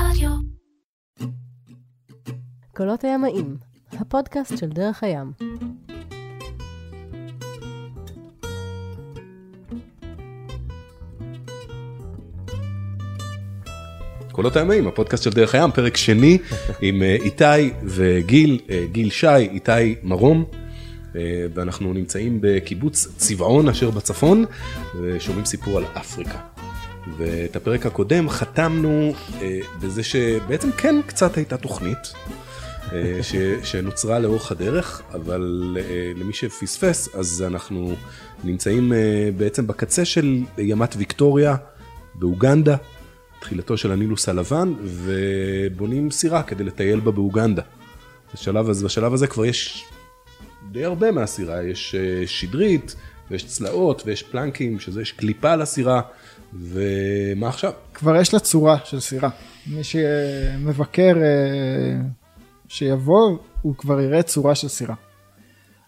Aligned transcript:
רדיו. 0.00 0.30
קולות 2.76 3.04
הימאים, 3.04 3.56
הפודקאסט 3.92 4.58
של 4.58 4.68
דרך 4.68 5.02
הים. 5.02 5.32
קולות 14.32 14.56
הימאים, 14.56 14.86
הפודקאסט 14.86 15.22
של 15.22 15.30
דרך 15.30 15.54
הים, 15.54 15.70
פרק 15.70 15.96
שני 15.96 16.38
עם 16.80 17.02
אה, 17.02 17.16
איתי 17.24 17.70
וגיל, 17.84 18.60
אה, 18.70 18.84
גיל 18.92 19.10
שי, 19.10 19.36
איתי 19.36 19.94
מרום. 20.02 20.44
אה, 21.16 21.46
ואנחנו 21.54 21.92
נמצאים 21.92 22.38
בקיבוץ 22.40 23.06
צבעון 23.16 23.68
אשר 23.68 23.90
בצפון 23.90 24.44
ושומעים 25.02 25.44
סיפור 25.44 25.78
על 25.78 25.84
אפריקה. 25.96 26.55
ואת 27.16 27.56
הפרק 27.56 27.86
הקודם 27.86 28.28
חתמנו 28.28 29.12
בזה 29.80 30.02
שבעצם 30.02 30.72
כן 30.72 30.96
קצת 31.06 31.36
הייתה 31.36 31.56
תוכנית 31.56 32.12
ש, 33.22 33.34
שנוצרה 33.62 34.18
לאורך 34.18 34.52
הדרך, 34.52 35.02
אבל 35.14 35.76
למי 36.16 36.32
שפספס 36.32 37.14
אז 37.14 37.44
אנחנו 37.46 37.94
נמצאים 38.44 38.92
בעצם 39.36 39.66
בקצה 39.66 40.04
של 40.04 40.42
ימת 40.58 40.94
ויקטוריה 40.96 41.56
באוגנדה. 42.14 42.76
תחילתו 43.40 43.76
של 43.76 43.92
הנילוס 43.92 44.28
הלבן, 44.28 44.74
ובונים 44.82 46.10
סירה 46.10 46.42
כדי 46.42 46.64
לטייל 46.64 47.00
בה 47.00 47.10
באוגנדה. 47.10 47.62
בשלב 48.34 48.70
הזה, 48.70 48.84
בשלב 48.84 49.14
הזה 49.14 49.26
כבר 49.26 49.44
יש 49.44 49.84
די 50.72 50.84
הרבה 50.84 51.12
מהסירה, 51.12 51.62
יש 51.62 51.94
אה, 51.94 52.26
שדרית, 52.26 52.96
ויש 53.30 53.46
צלעות, 53.46 54.02
ויש 54.06 54.22
פלנקים, 54.22 54.80
שזה 54.80 55.02
יש 55.02 55.12
קליפה 55.12 55.52
על 55.52 55.62
הסירה, 55.62 56.00
ומה 56.54 57.48
עכשיו? 57.48 57.72
כבר 57.94 58.16
יש 58.16 58.34
לה 58.34 58.40
צורה 58.40 58.78
של 58.84 59.00
סירה. 59.00 59.30
מי 59.66 59.84
שמבקר 59.84 61.14
אה, 61.22 62.00
שיבוא, 62.68 63.38
הוא 63.62 63.74
כבר 63.74 64.00
יראה 64.00 64.22
צורה 64.22 64.54
של 64.54 64.68
סירה. 64.68 64.94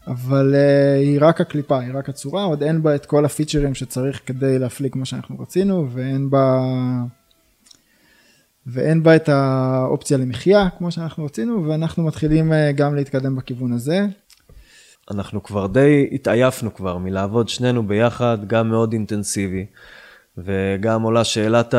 אבל 0.09 0.55
uh, 0.55 1.01
היא 1.01 1.19
רק 1.21 1.41
הקליפה, 1.41 1.81
היא 1.81 1.91
רק 1.95 2.09
הצורה, 2.09 2.45
עוד 2.45 2.63
אין 2.63 2.83
בה 2.83 2.95
את 2.95 3.07
כל 3.07 3.25
הפיצ'רים 3.25 3.75
שצריך 3.75 4.21
כדי 4.27 4.59
להפליג 4.59 4.93
כמו 4.93 5.07
שאנחנו 5.07 5.41
רצינו, 5.41 5.87
ואין 5.91 6.31
בה 6.31 6.61
ואין 8.67 9.03
בה 9.03 9.17
את 9.17 9.29
האופציה 9.29 10.19
למחיה 10.19 10.69
כמו 10.79 10.91
שאנחנו 10.91 11.25
רצינו 11.25 11.69
ואנחנו 11.69 12.03
מתחילים 12.03 12.53
אה, 12.53 12.73
גם 12.73 12.95
להתקדם 12.95 13.37
בכיוון 13.37 13.73
הזה. 13.73 14.07
אנחנו 15.11 15.43
כבר 15.43 15.67
די 15.67 16.09
התעייפנו 16.13 16.75
כבר 16.75 16.99
מלעבוד 16.99 17.49
שנינו 17.49 17.87
ביחד, 17.87 18.39
גם 18.47 18.69
מאוד 18.69 18.93
אינטנסיבי, 18.93 19.67
וגם 20.45 21.03
עולה 21.03 21.25
שאלת 21.25 21.75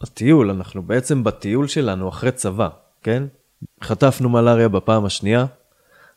הטיול, 0.00 0.50
אנחנו 0.50 0.82
בעצם 0.82 1.24
בטיול 1.24 1.66
שלנו 1.66 2.08
אחרי 2.08 2.32
צבא, 2.32 2.68
כן? 3.02 3.22
חטפנו 3.82 4.28
מלאריה 4.28 4.68
בפעם 4.68 5.04
השנייה, 5.04 5.46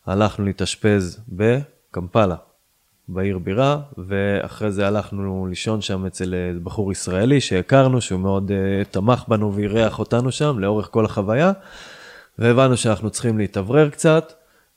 הלכנו 0.05 0.45
להתאשפז 0.45 1.19
בקמפלה, 1.29 2.35
בעיר 3.07 3.39
בירה, 3.39 3.79
ואחרי 3.97 4.71
זה 4.71 4.87
הלכנו 4.87 5.47
לישון 5.49 5.81
שם 5.81 6.05
אצל 6.05 6.33
אה, 6.33 6.59
בחור 6.63 6.91
ישראלי 6.91 7.41
שהכרנו, 7.41 8.01
שהוא 8.01 8.19
מאוד 8.19 8.51
uh, 8.51 8.87
תמך 8.91 9.23
בנו 9.27 9.55
ואירח 9.55 9.99
אותנו 9.99 10.31
שם 10.31 10.59
לאורך 10.59 10.87
כל 10.91 11.05
החוויה, 11.05 11.51
והבנו 12.39 12.77
שאנחנו 12.77 13.09
צריכים 13.09 13.37
להתאוורר 13.37 13.89
קצת, 13.89 14.33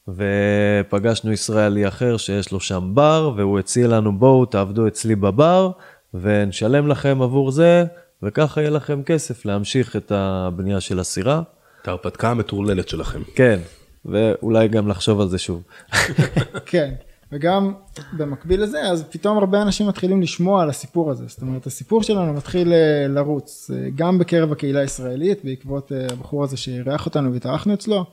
ופגשנו 0.08 1.32
ישראלי 1.32 1.88
אחר 1.88 2.16
שיש 2.16 2.52
לו 2.52 2.60
שם 2.60 2.90
בר, 2.94 3.32
והוא 3.36 3.58
הציע 3.58 3.88
לנו 3.88 4.18
בואו 4.18 4.44
תעבדו 4.44 4.86
אצלי 4.86 5.16
בבר, 5.16 5.70
ונשלם 6.14 6.88
לכם 6.88 7.22
עבור 7.22 7.50
זה, 7.50 7.84
וככה 8.22 8.60
יהיה 8.60 8.70
לכם 8.70 9.02
כסף 9.02 9.44
להמשיך 9.44 9.96
את 9.96 10.12
הבנייה 10.14 10.80
של 10.80 11.00
הסירה. 11.00 11.42
את 11.82 11.88
ההרפתקה 11.88 12.30
המטורללת 12.30 12.88
שלכם. 12.88 13.20
כן, 13.34 13.60
ואולי 14.04 14.68
גם 14.68 14.88
לחשוב 14.88 15.20
על 15.20 15.28
זה 15.28 15.38
שוב. 15.38 15.62
כן. 16.66 16.94
וגם 17.32 17.72
במקביל 18.16 18.62
לזה 18.62 18.80
אז 18.82 19.04
פתאום 19.10 19.38
הרבה 19.38 19.62
אנשים 19.62 19.86
מתחילים 19.86 20.22
לשמוע 20.22 20.62
על 20.62 20.70
הסיפור 20.70 21.10
הזה 21.10 21.24
זאת 21.28 21.42
אומרת 21.42 21.66
הסיפור 21.66 22.02
שלנו 22.02 22.32
מתחיל 22.32 22.72
אה, 22.72 23.06
לרוץ 23.08 23.70
אה, 23.74 23.88
גם 23.94 24.18
בקרב 24.18 24.52
הקהילה 24.52 24.80
הישראלית 24.80 25.44
בעקבות 25.44 25.92
אה, 25.92 26.06
הבחור 26.12 26.44
הזה 26.44 26.56
שאירח 26.56 27.06
אותנו 27.06 27.32
והתארחנו 27.32 27.74
אצלו 27.74 28.04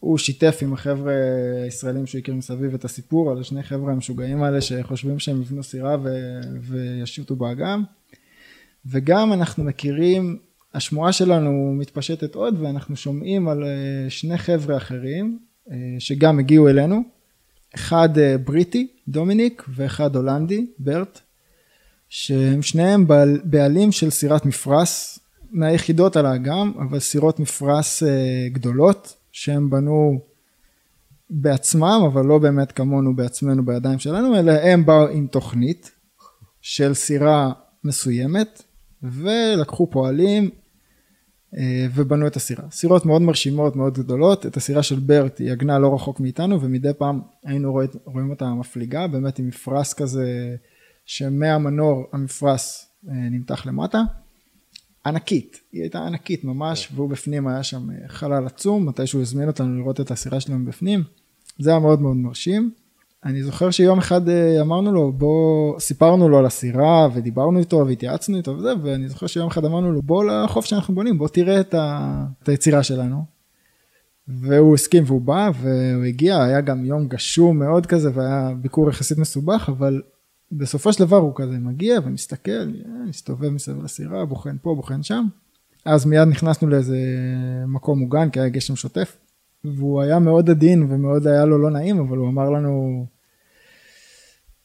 הוא 0.00 0.18
שיתף 0.18 0.58
עם 0.62 0.72
החבר'ה 0.72 1.12
הישראלים 1.64 2.06
שהוא 2.06 2.18
הכיר 2.18 2.34
מסביב 2.34 2.74
את 2.74 2.84
הסיפור 2.84 3.30
על 3.30 3.42
שני 3.42 3.62
חבר'ה 3.62 3.92
המשוגעים 3.92 4.42
האלה 4.42 4.60
שחושבים 4.60 5.18
שהם 5.18 5.40
יבנו 5.42 5.62
סירה 5.62 5.96
ו- 6.02 6.40
וישוטו 6.60 7.36
באגם. 7.36 7.82
וגם 8.86 9.32
אנחנו 9.32 9.64
מכירים 9.64 10.38
השמועה 10.74 11.12
שלנו 11.12 11.74
מתפשטת 11.74 12.34
עוד 12.34 12.60
ואנחנו 12.60 12.96
שומעים 12.96 13.48
על 13.48 13.64
שני 14.08 14.38
חבר'ה 14.38 14.76
אחרים 14.76 15.38
שגם 15.98 16.38
הגיעו 16.38 16.68
אלינו. 16.68 17.02
אחד 17.74 18.18
אה, 18.18 18.38
בריטי, 18.38 18.86
דומיניק, 19.08 19.64
ואחד 19.68 20.16
הולנדי, 20.16 20.66
ברט, 20.78 21.20
שהם 22.08 22.62
שניהם 22.62 23.06
בעלים 23.44 23.92
של 23.92 24.10
סירת 24.10 24.46
מפרש, 24.46 25.18
מהיחידות 25.50 26.16
על 26.16 26.26
האגם, 26.26 26.72
אבל 26.78 26.98
סירות 26.98 27.40
מפרש 27.40 28.02
אה, 28.02 28.48
גדולות, 28.52 29.14
שהם 29.38 29.70
בנו 29.70 30.20
בעצמם, 31.30 32.00
אבל 32.06 32.24
לא 32.26 32.38
באמת 32.38 32.72
כמונו 32.72 33.16
בעצמנו 33.16 33.64
בידיים 33.64 33.98
שלנו, 33.98 34.38
אלא 34.38 34.52
הם 34.52 34.86
באו 34.86 35.08
עם 35.08 35.26
תוכנית 35.26 35.90
של 36.60 36.94
סירה 36.94 37.52
מסוימת, 37.84 38.62
ולקחו 39.02 39.90
פועלים 39.90 40.50
אה, 41.56 41.86
ובנו 41.94 42.26
את 42.26 42.36
הסירה. 42.36 42.64
סירות 42.70 43.06
מאוד 43.06 43.22
מרשימות, 43.22 43.76
מאוד 43.76 43.98
גדולות, 43.98 44.46
את 44.46 44.56
הסירה 44.56 44.82
של 44.82 44.98
ברט 44.98 45.38
היא 45.38 45.52
עגנה 45.52 45.78
לא 45.78 45.94
רחוק 45.94 46.20
מאיתנו 46.20 46.60
ומדי 46.60 46.92
פעם 46.98 47.20
היינו 47.44 47.72
רואים, 47.72 47.88
רואים 48.04 48.30
אותה 48.30 48.54
מפליגה, 48.54 49.06
באמת 49.06 49.38
עם 49.38 49.48
מפרש 49.48 49.94
כזה 49.94 50.56
שמהמנור 51.06 52.04
המפרש 52.12 52.86
אה, 53.08 53.14
נמתח 53.14 53.66
למטה. 53.66 54.02
ענקית, 55.08 55.60
היא 55.72 55.82
הייתה 55.82 56.06
ענקית 56.06 56.44
ממש, 56.44 56.88
והוא 56.94 57.10
בפנים 57.10 57.48
היה 57.48 57.62
שם 57.62 57.90
אה, 57.90 58.08
חלל 58.08 58.46
עצום, 58.46 58.86
מתי 58.86 59.06
שהוא 59.06 59.22
הזמין 59.22 59.48
אותנו 59.48 59.78
לראות 59.78 60.00
את 60.00 60.10
הסירה 60.10 60.40
שלנו 60.40 60.64
בפנים, 60.64 61.02
זה 61.58 61.70
היה 61.70 61.78
מאוד 61.78 62.00
מאוד 62.00 62.16
מרשים. 62.16 62.70
אני 63.24 63.42
זוכר 63.42 63.70
שיום 63.70 63.98
אחד 63.98 64.28
אה, 64.28 64.60
אמרנו 64.60 64.92
לו 64.92 65.12
בוא 65.12 65.80
סיפרנו 65.80 66.28
לו 66.28 66.38
על 66.38 66.46
הסירה 66.46 67.08
ודיברנו 67.14 67.58
איתו 67.58 67.84
והתייעצנו 67.86 68.36
איתו 68.36 68.50
וזה 68.50 68.72
ואני 68.82 69.08
זוכר 69.08 69.26
שיום 69.26 69.46
אחד 69.46 69.64
אמרנו 69.64 69.92
לו 69.92 70.02
בוא 70.02 70.24
לחוף 70.24 70.64
שאנחנו 70.64 70.94
בונים 70.94 71.18
בוא 71.18 71.28
תראה 71.28 71.60
את, 71.60 71.74
ה... 71.74 72.24
את 72.42 72.48
היצירה 72.48 72.82
שלנו. 72.82 73.24
והוא 74.28 74.74
הסכים 74.74 75.04
והוא 75.06 75.20
בא 75.20 75.50
והוא 75.60 76.04
הגיע 76.04 76.42
היה 76.42 76.60
גם 76.60 76.84
יום 76.84 77.08
גשום 77.08 77.58
מאוד 77.58 77.86
כזה 77.86 78.10
והיה 78.14 78.52
ביקור 78.60 78.88
יחסית 78.88 79.18
מסובך 79.18 79.68
אבל 79.68 80.02
בסופו 80.52 80.92
של 80.92 81.04
דבר 81.04 81.16
הוא 81.16 81.32
כזה 81.34 81.58
מגיע 81.58 82.00
ומסתכל 82.04 82.50
אה, 82.50 83.04
מסתובב 83.08 83.48
מסביב 83.48 83.84
לסירה 83.84 84.24
בוחן 84.24 84.56
פה 84.62 84.74
בוחן 84.74 85.02
שם. 85.02 85.26
אז 85.84 86.06
מיד 86.06 86.28
נכנסנו 86.28 86.68
לאיזה 86.68 86.98
מקום 87.66 87.98
מוגן 87.98 88.30
כי 88.30 88.40
היה 88.40 88.48
גשם 88.48 88.76
שוטף 88.76 89.16
והוא 89.64 90.02
היה 90.02 90.18
מאוד 90.18 90.50
עדין 90.50 90.82
ומאוד 90.82 91.26
היה 91.26 91.44
לו 91.44 91.58
לא 91.58 91.70
נעים, 91.70 91.98
אבל 91.98 92.16
הוא 92.16 92.28
אמר 92.28 92.50
לנו, 92.50 93.06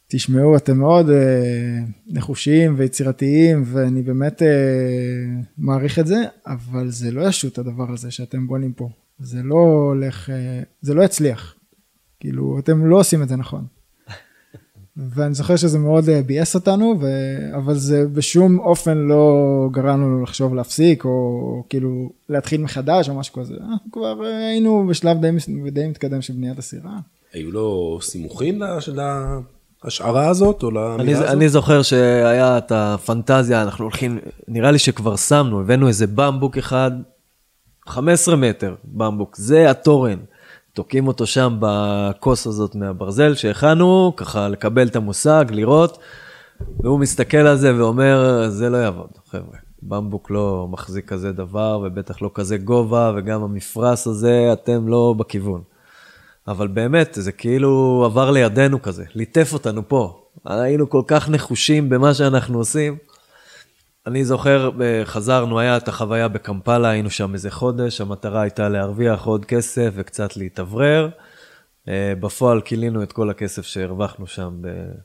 תשמעו, 0.07 0.57
אתם 0.57 0.77
מאוד 0.77 1.09
אה, 1.09 1.79
נחושיים 2.07 2.75
ויצירתיים, 2.77 3.63
ואני 3.65 4.01
באמת 4.01 4.41
אה, 4.41 4.47
מעריך 5.57 5.99
את 5.99 6.07
זה, 6.07 6.23
אבל 6.47 6.89
זה 6.89 7.11
לא 7.11 7.27
ישוט 7.27 7.57
הדבר 7.57 7.91
הזה 7.93 8.11
שאתם 8.11 8.47
בונים 8.47 8.73
פה. 8.73 8.89
זה 9.19 9.43
לא 9.43 9.55
הולך, 9.55 10.29
אה, 10.29 10.63
זה 10.81 10.93
לא 10.93 11.03
יצליח. 11.03 11.55
כאילו, 12.19 12.59
אתם 12.59 12.85
לא 12.85 12.99
עושים 12.99 13.23
את 13.23 13.29
זה 13.29 13.35
נכון. 13.35 13.65
ואני 14.97 15.33
זוכר 15.33 15.55
שזה 15.55 15.79
מאוד 15.79 16.09
אה, 16.09 16.21
ביאס 16.21 16.55
אותנו, 16.55 16.95
ו... 17.01 17.07
אבל 17.57 17.75
זה 17.75 18.05
בשום 18.13 18.59
אופן 18.59 18.97
לא 18.97 19.33
גרם 19.71 20.01
לנו 20.01 20.23
לחשוב 20.23 20.55
להפסיק, 20.55 21.05
או 21.05 21.63
כאילו 21.69 22.09
להתחיל 22.29 22.61
מחדש 22.61 23.09
או 23.09 23.15
משהו 23.15 23.33
כזה. 23.33 23.53
אנחנו 23.71 23.91
כבר 23.91 24.25
אה, 24.25 24.47
היינו 24.47 24.87
בשלב 24.89 25.21
די, 25.21 25.31
די 25.71 25.87
מתקדם 25.87 26.21
של 26.21 26.33
בניית 26.33 26.59
הסירה. 26.59 26.97
היו 27.33 27.51
לו 27.51 27.99
סימוכים 28.01 28.61
להשערה 29.83 30.27
הזאת, 30.27 30.63
או 30.63 30.71
למילה 30.71 31.03
אני, 31.03 31.13
הזאת? 31.13 31.27
אני 31.27 31.49
זוכר 31.49 31.81
שהיה 31.81 32.57
את 32.57 32.71
הפנטזיה, 32.71 33.61
אנחנו 33.61 33.85
הולכים, 33.85 34.19
נראה 34.47 34.71
לי 34.71 34.79
שכבר 34.79 35.15
שמנו, 35.15 35.61
הבאנו 35.61 35.87
איזה 35.87 36.07
במבוק 36.07 36.57
אחד, 36.57 36.91
15 37.87 38.35
מטר 38.35 38.75
במבוק, 38.83 39.35
זה 39.37 39.69
התורן. 39.69 40.17
תוקעים 40.73 41.07
אותו 41.07 41.25
שם 41.25 41.57
בכוס 41.59 42.47
הזאת 42.47 42.75
מהברזל 42.75 43.35
שהכנו, 43.35 44.13
ככה 44.17 44.47
לקבל 44.47 44.87
את 44.87 44.95
המושג, 44.95 45.45
לראות, 45.49 45.97
והוא 46.79 46.99
מסתכל 46.99 47.37
על 47.37 47.57
זה 47.57 47.75
ואומר, 47.75 48.45
זה 48.49 48.69
לא 48.69 48.77
יעבוד, 48.77 49.09
חבר'ה. 49.31 49.57
במבוק 49.81 50.31
לא 50.31 50.67
מחזיק 50.69 51.05
כזה 51.05 51.31
דבר, 51.31 51.81
ובטח 51.83 52.21
לא 52.21 52.31
כזה 52.33 52.57
גובה, 52.57 53.13
וגם 53.15 53.43
המפרש 53.43 54.07
הזה, 54.07 54.49
אתם 54.53 54.87
לא 54.87 55.15
בכיוון. 55.17 55.61
אבל 56.47 56.67
באמת, 56.67 57.17
זה 57.21 57.31
כאילו 57.31 58.03
עבר 58.05 58.31
לידינו 58.31 58.81
כזה, 58.81 59.03
ליטף 59.15 59.53
אותנו 59.53 59.87
פה. 59.87 60.19
היינו 60.45 60.89
כל 60.89 61.01
כך 61.07 61.29
נחושים 61.29 61.89
במה 61.89 62.13
שאנחנו 62.13 62.57
עושים. 62.57 62.97
אני 64.07 64.25
זוכר, 64.25 64.69
אה, 64.81 65.05
חזרנו, 65.05 65.59
היה 65.59 65.77
את 65.77 65.87
החוויה 65.87 66.27
בקמפלה, 66.27 66.89
היינו 66.89 67.09
שם 67.09 67.33
איזה 67.33 67.51
חודש, 67.51 68.01
המטרה 68.01 68.41
הייתה 68.41 68.69
להרוויח 68.69 69.25
עוד 69.25 69.45
כסף 69.45 69.91
וקצת 69.93 70.37
להתאוורר. 70.37 71.09
אה, 71.87 72.13
בפועל 72.19 72.61
כילינו 72.61 73.03
את 73.03 73.11
כל 73.11 73.29
הכסף 73.29 73.61
שהרווחנו 73.61 74.27
שם 74.27 74.61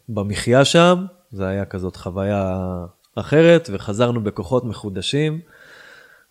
במחיה 0.08 0.64
שם, 0.64 1.04
זה 1.32 1.46
היה 1.46 1.64
כזאת 1.64 1.96
חוויה 1.96 2.56
אחרת, 3.14 3.70
וחזרנו 3.72 4.20
בכוחות 4.24 4.64
מחודשים. 4.64 5.40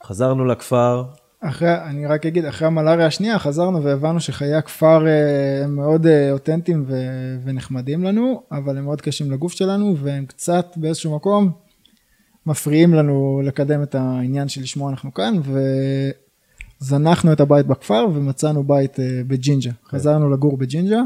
חזרנו 0.03 0.45
לכפר, 0.45 1.03
אחרי, 1.39 1.73
אני 1.83 2.05
רק 2.05 2.25
אגיד, 2.25 2.45
אחרי 2.45 2.67
המלאריה 2.67 3.05
השנייה 3.05 3.39
חזרנו 3.39 3.83
והבנו 3.83 4.19
שחיי 4.19 4.55
הכפר 4.55 5.07
אה, 5.07 5.63
הם 5.63 5.75
מאוד 5.75 6.07
אותנטיים 6.31 6.83
ו- 6.87 7.37
ונחמדים 7.43 8.03
לנו, 8.03 8.43
אבל 8.51 8.77
הם 8.77 8.83
מאוד 8.83 9.01
קשים 9.01 9.31
לגוף 9.31 9.53
שלנו, 9.53 9.97
והם 9.97 10.25
קצת 10.25 10.65
באיזשהו 10.75 11.15
מקום 11.15 11.66
מפריעים 12.47 12.93
לנו 12.93 13.41
לקדם 13.43 13.83
את 13.83 13.95
העניין 13.95 14.49
שלשמו 14.49 14.89
אנחנו 14.89 15.13
כאן, 15.13 15.33
וזנחנו 16.81 17.33
את 17.33 17.39
הבית 17.39 17.65
בכפר 17.65 18.05
ומצאנו 18.13 18.63
בית 18.63 18.99
אה, 18.99 19.21
בג'ינג'ה. 19.27 19.71
חזרנו 19.89 20.29
לגור 20.29 20.57
בג'ינג'ה, 20.57 21.01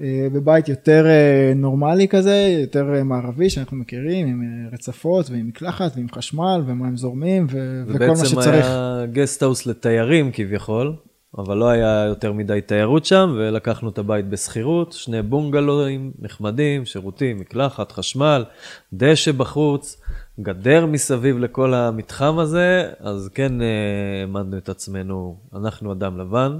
אה, 0.00 0.26
בבית 0.32 0.68
יותר 0.68 1.06
אה, 1.06 1.52
נורמלי 1.54 2.08
כזה, 2.08 2.56
יותר 2.60 3.04
מערבי 3.04 3.50
שאנחנו 3.50 3.76
מכירים, 3.76 4.26
עם 4.26 4.68
רצפות 4.72 5.30
ועם 5.30 5.48
מקלחת 5.48 5.92
ועם 5.96 6.06
חשמל 6.14 6.62
ומים 6.66 6.96
זורמים 6.96 7.46
ו- 7.50 7.82
וכל 7.86 8.06
מה 8.06 8.16
שצריך. 8.26 8.66
היה 8.66 9.06
גסטהאוס 9.12 9.66
לתיירים 9.66 10.30
כביכול, 10.32 10.96
אבל 11.38 11.56
לא 11.56 11.68
היה 11.68 12.04
יותר 12.08 12.32
מדי 12.32 12.60
תיירות 12.66 13.04
שם, 13.04 13.34
ולקחנו 13.38 13.88
את 13.88 13.98
הבית 13.98 14.28
בשכירות, 14.28 14.92
שני 14.92 15.22
בונגלואים 15.22 16.12
נחמדים, 16.18 16.84
שירותים, 16.84 17.36
מקלחת, 17.40 17.92
חשמל, 17.92 18.44
דשא 18.92 19.32
בחוץ, 19.32 20.02
גדר 20.42 20.86
מסביב 20.86 21.38
לכל 21.38 21.74
המתחם 21.74 22.38
הזה, 22.38 22.90
אז 23.00 23.30
כן 23.34 23.62
אה, 23.62 23.66
העמדנו 24.20 24.58
את 24.58 24.68
עצמנו, 24.68 25.36
אנחנו 25.54 25.92
אדם 25.92 26.18
לבן, 26.18 26.58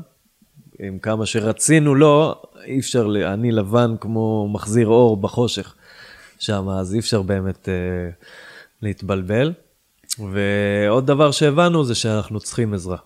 עם 0.79 0.99
כמה 0.99 1.27
שרצינו 1.27 1.95
לא, 1.95 2.43
אי 2.65 2.79
אפשר, 2.79 3.09
אני 3.33 3.53
לבן 3.53 3.95
כמו 4.01 4.49
מחזיר 4.53 4.87
אור 4.87 5.17
בחושך 5.17 5.75
שם, 6.39 6.69
אז 6.69 6.95
אי 6.95 6.99
אפשר 6.99 7.23
באמת 7.23 7.69
אה, 7.69 7.75
להתבלבל. 8.83 9.53
ועוד 10.19 11.07
דבר 11.07 11.31
שהבנו 11.31 11.85
זה 11.85 11.95
שאנחנו 11.95 12.41
צריכים 12.41 12.75
עזרה. 12.75 12.97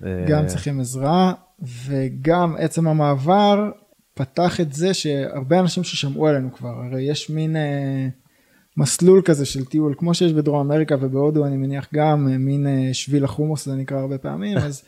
גם 0.00 0.42
אה, 0.42 0.46
צריכים 0.46 0.80
עזרה, 0.80 1.32
וגם 1.86 2.56
עצם 2.58 2.88
המעבר 2.88 3.70
פתח 4.14 4.60
את 4.60 4.72
זה 4.72 4.94
שהרבה 4.94 5.60
אנשים 5.60 5.84
ששמעו 5.84 6.26
עלינו 6.28 6.52
כבר, 6.52 6.68
הרי 6.68 7.02
יש 7.02 7.30
מין 7.30 7.56
אה, 7.56 8.08
מסלול 8.76 9.22
כזה 9.24 9.44
של 9.46 9.64
טיול, 9.64 9.94
כמו 9.98 10.14
שיש 10.14 10.32
בדרום 10.32 10.60
אמריקה 10.60 10.94
ובהודו, 11.00 11.46
אני 11.46 11.56
מניח 11.56 11.88
גם, 11.94 12.28
אה, 12.32 12.38
מין 12.38 12.66
אה, 12.66 12.94
שביל 12.94 13.24
החומוס, 13.24 13.66
זה 13.66 13.74
נקרא 13.74 13.98
הרבה 13.98 14.18
פעמים, 14.18 14.58
אז 14.66 14.82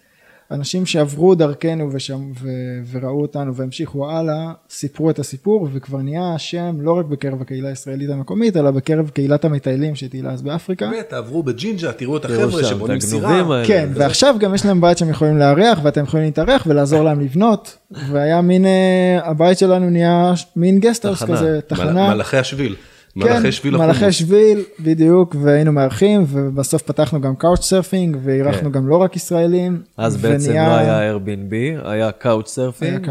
אנשים 0.50 0.87
שעברו 0.87 1.35
דרכנו 1.35 1.88
ושם, 1.93 2.31
ו, 2.43 2.49
וראו 2.91 3.23
אותנו 3.23 3.55
והמשיכו 3.55 4.11
הלאה, 4.11 4.53
סיפרו 4.71 5.11
את 5.11 5.19
הסיפור, 5.19 5.69
וכבר 5.73 5.99
נהיה 5.99 6.38
שם 6.38 6.77
לא 6.81 6.99
רק 6.99 7.06
בקרב 7.06 7.43
הקהילה 7.43 7.69
הישראלית 7.69 8.11
המקומית, 8.11 8.56
אלא 8.56 8.71
בקרב 8.71 9.09
קהילת 9.09 9.44
המטיילים 9.44 9.94
שטיילה 9.94 10.33
אז 10.33 10.43
באפריקה. 10.43 10.91
באמת, 10.91 11.09
תעברו 11.09 11.43
בג'ינג'ה, 11.43 11.93
תראו 11.93 12.17
את 12.17 12.25
החבר'ה 12.25 12.65
שבונים 12.65 13.00
סירה. 13.00 13.62
כן, 13.67 13.88
ועכשיו 13.94 14.37
גם 14.41 14.55
יש 14.55 14.67
להם 14.67 14.81
בית 14.81 14.99
שהם 14.99 15.11
יכולים 15.11 15.38
לארח 15.38 15.79
ואתם 15.83 16.03
יכולים 16.03 16.27
להתארח 16.27 16.67
ולעזור 16.67 17.03
להם 17.03 17.21
לבנות 17.21 17.79
והיה 18.11 18.41
מין 18.41 18.67
אה, 18.67 19.19
הבית 19.23 19.59
שלנו 19.59 19.91
נהיה 19.91 20.33
מין 20.56 20.81
גסטהאוס 20.81 21.23
תחנה. 21.23 21.37
כזה 21.37 21.61
תחנה. 21.67 22.15
מלאכי 22.15 22.37
השביל. 22.37 22.75
כן, 23.22 23.32
מלאכי 23.32 23.52
שביל 23.52 23.76
מלאכי 23.76 23.90
החומוס. 23.90 24.14
שביל 24.14 24.64
בדיוק 24.80 25.36
והיינו 25.42 25.72
מארחים 25.72 26.24
ובסוף 26.28 26.82
פתחנו 26.82 27.20
גם 27.20 27.36
קאוץ' 27.36 27.64
סרפינג 27.64 28.16
ואירחנו 28.22 28.62
כן. 28.62 28.72
גם 28.72 28.88
לא 28.88 28.96
רק 28.96 29.16
ישראלים. 29.16 29.82
אז 29.96 30.16
בעצם 30.16 30.52
לא 30.52 30.76
היה 30.76 31.14
Airbnb, 31.14 31.86
היה 31.88 32.12
קאוץ' 32.12 32.48
סרפינג. 32.48 33.08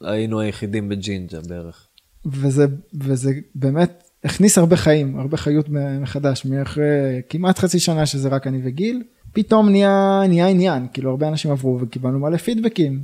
והיינו 0.00 0.40
היחידים 0.40 0.88
בג'ינג'ה 0.88 1.38
בערך. 1.48 1.86
וזה, 2.26 2.66
וזה 3.00 3.32
באמת 3.54 4.02
הכניס 4.24 4.58
הרבה 4.58 4.76
חיים, 4.76 5.18
הרבה 5.18 5.36
חיות 5.36 5.66
מחדש, 6.00 6.44
מאחרי 6.44 7.22
כמעט 7.28 7.58
חצי 7.58 7.78
שנה 7.78 8.06
שזה 8.06 8.28
רק 8.28 8.46
אני 8.46 8.60
וגיל, 8.64 9.02
פתאום 9.32 9.68
נהיה, 9.68 10.22
נהיה 10.28 10.48
עניין, 10.48 10.86
כאילו 10.92 11.10
הרבה 11.10 11.28
אנשים 11.28 11.50
עברו 11.50 11.78
וקיבלנו 11.80 12.18
מלא 12.18 12.36
פידבקים, 12.36 13.00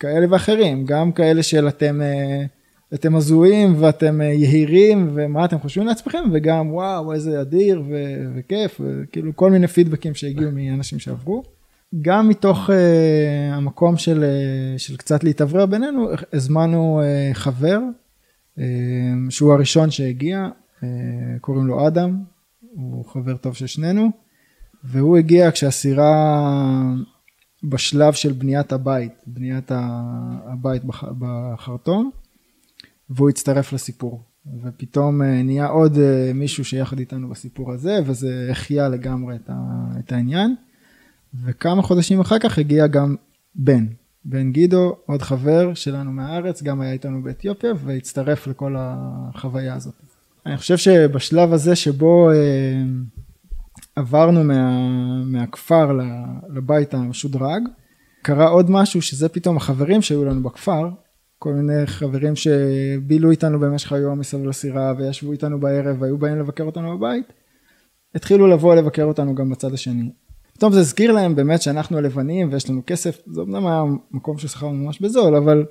כאלה 0.00 0.26
ואחרים, 0.30 0.84
גם 0.84 1.12
כאלה 1.12 1.42
של 1.42 1.68
אתם, 1.68 2.00
אה, 2.02 2.44
אתם 2.94 3.16
הזויים 3.16 3.74
ואתם 3.78 4.20
אה, 4.20 4.26
יהירים 4.26 5.10
ומה 5.14 5.44
אתם 5.44 5.58
חושבים 5.58 5.86
לעצמכם, 5.86 6.24
וגם 6.32 6.72
וואו 6.72 7.12
איזה 7.12 7.40
אדיר 7.40 7.82
ו- 7.88 8.24
וכיף, 8.36 8.80
וכאילו 8.84 9.36
כל 9.36 9.50
מיני 9.50 9.66
פידבקים 9.66 10.14
שהגיעו 10.14 10.50
מאנשים 10.52 10.98
שעברו. 10.98 11.42
גם 12.02 12.28
מתוך 12.28 12.70
uh, 12.70 12.72
המקום 13.52 13.96
של, 13.96 14.24
uh, 14.24 14.78
של 14.78 14.96
קצת 14.96 15.24
להתאוורר 15.24 15.66
בינינו, 15.66 16.08
הזמנו 16.32 17.00
uh, 17.00 17.34
חבר 17.34 17.78
אה, 18.58 18.64
שהוא 19.30 19.52
הראשון 19.52 19.90
שהגיע, 19.90 20.48
אה, 20.82 20.88
קוראים 21.40 21.66
לו 21.66 21.86
אדם, 21.88 22.22
הוא 22.60 23.04
חבר 23.04 23.36
טוב 23.36 23.54
של 23.54 23.66
שנינו, 23.66 24.10
והוא 24.84 25.16
הגיע 25.16 25.50
כשהסירה 25.50 26.12
בשלב 27.64 28.12
של 28.12 28.32
בניית 28.32 28.72
הבית, 28.72 29.12
בניית 29.26 29.70
הבית 29.74 30.84
בח- 30.84 31.12
בחרטום, 31.18 32.10
והוא 33.10 33.28
הצטרף 33.28 33.72
לסיפור. 33.72 34.22
ופתאום 34.62 35.22
אה, 35.22 35.42
נהיה 35.42 35.66
עוד 35.66 35.98
אה, 35.98 36.30
מישהו 36.34 36.64
שיחד 36.64 36.98
איתנו 36.98 37.28
בסיפור 37.28 37.72
הזה, 37.72 37.98
וזה 38.06 38.48
החיה 38.50 38.88
לגמרי 38.88 39.36
את, 39.36 39.50
ה, 39.50 39.86
את 39.98 40.12
העניין. 40.12 40.54
וכמה 41.44 41.82
חודשים 41.82 42.20
אחר 42.20 42.38
כך 42.38 42.58
הגיע 42.58 42.86
גם 42.86 43.16
בן, 43.54 43.86
בן 44.24 44.52
גידו, 44.52 44.96
עוד 45.06 45.22
חבר 45.22 45.74
שלנו 45.74 46.12
מהארץ, 46.12 46.62
גם 46.62 46.80
היה 46.80 46.92
איתנו 46.92 47.22
באתיופיה 47.22 47.72
והצטרף 47.84 48.46
לכל 48.46 48.74
החוויה 48.78 49.74
הזאת. 49.74 49.94
אני 50.46 50.56
חושב 50.56 50.76
שבשלב 50.76 51.52
הזה 51.52 51.76
שבו 51.76 52.30
אה, 52.30 52.36
עברנו 53.96 54.44
מה, 54.44 54.80
מהכפר 55.24 55.98
לבית 56.54 56.94
המשודרג, 56.94 57.62
קרה 58.22 58.48
עוד 58.48 58.70
משהו 58.70 59.02
שזה 59.02 59.28
פתאום 59.28 59.56
החברים 59.56 60.02
שהיו 60.02 60.24
לנו 60.24 60.42
בכפר, 60.42 60.90
כל 61.38 61.52
מיני 61.52 61.86
חברים 61.86 62.36
שבילו 62.36 63.30
איתנו 63.30 63.60
במשך 63.60 63.92
היום 63.92 64.18
מסביב 64.18 64.46
לסירה 64.46 64.92
וישבו 64.98 65.32
איתנו 65.32 65.60
בערב 65.60 66.02
והיו 66.02 66.18
באים 66.18 66.38
לבקר 66.38 66.64
אותנו 66.64 66.98
בבית, 66.98 67.32
התחילו 68.14 68.46
לבוא 68.46 68.74
לבקר 68.74 69.04
אותנו 69.04 69.34
גם 69.34 69.50
בצד 69.50 69.72
השני. 69.72 70.10
פתאום 70.52 70.72
זה 70.72 70.80
הזכיר 70.80 71.12
להם 71.12 71.34
באמת 71.34 71.62
שאנחנו 71.62 71.98
הלבנים 71.98 72.52
ויש 72.52 72.70
לנו 72.70 72.82
כסף, 72.86 73.20
זה 73.26 73.40
אמנם 73.40 73.66
היה 73.66 73.82
מקום 74.10 74.38
ששכרנו 74.38 74.72
ממש 74.72 75.00
בזול, 75.00 75.36
אבל 75.36 75.64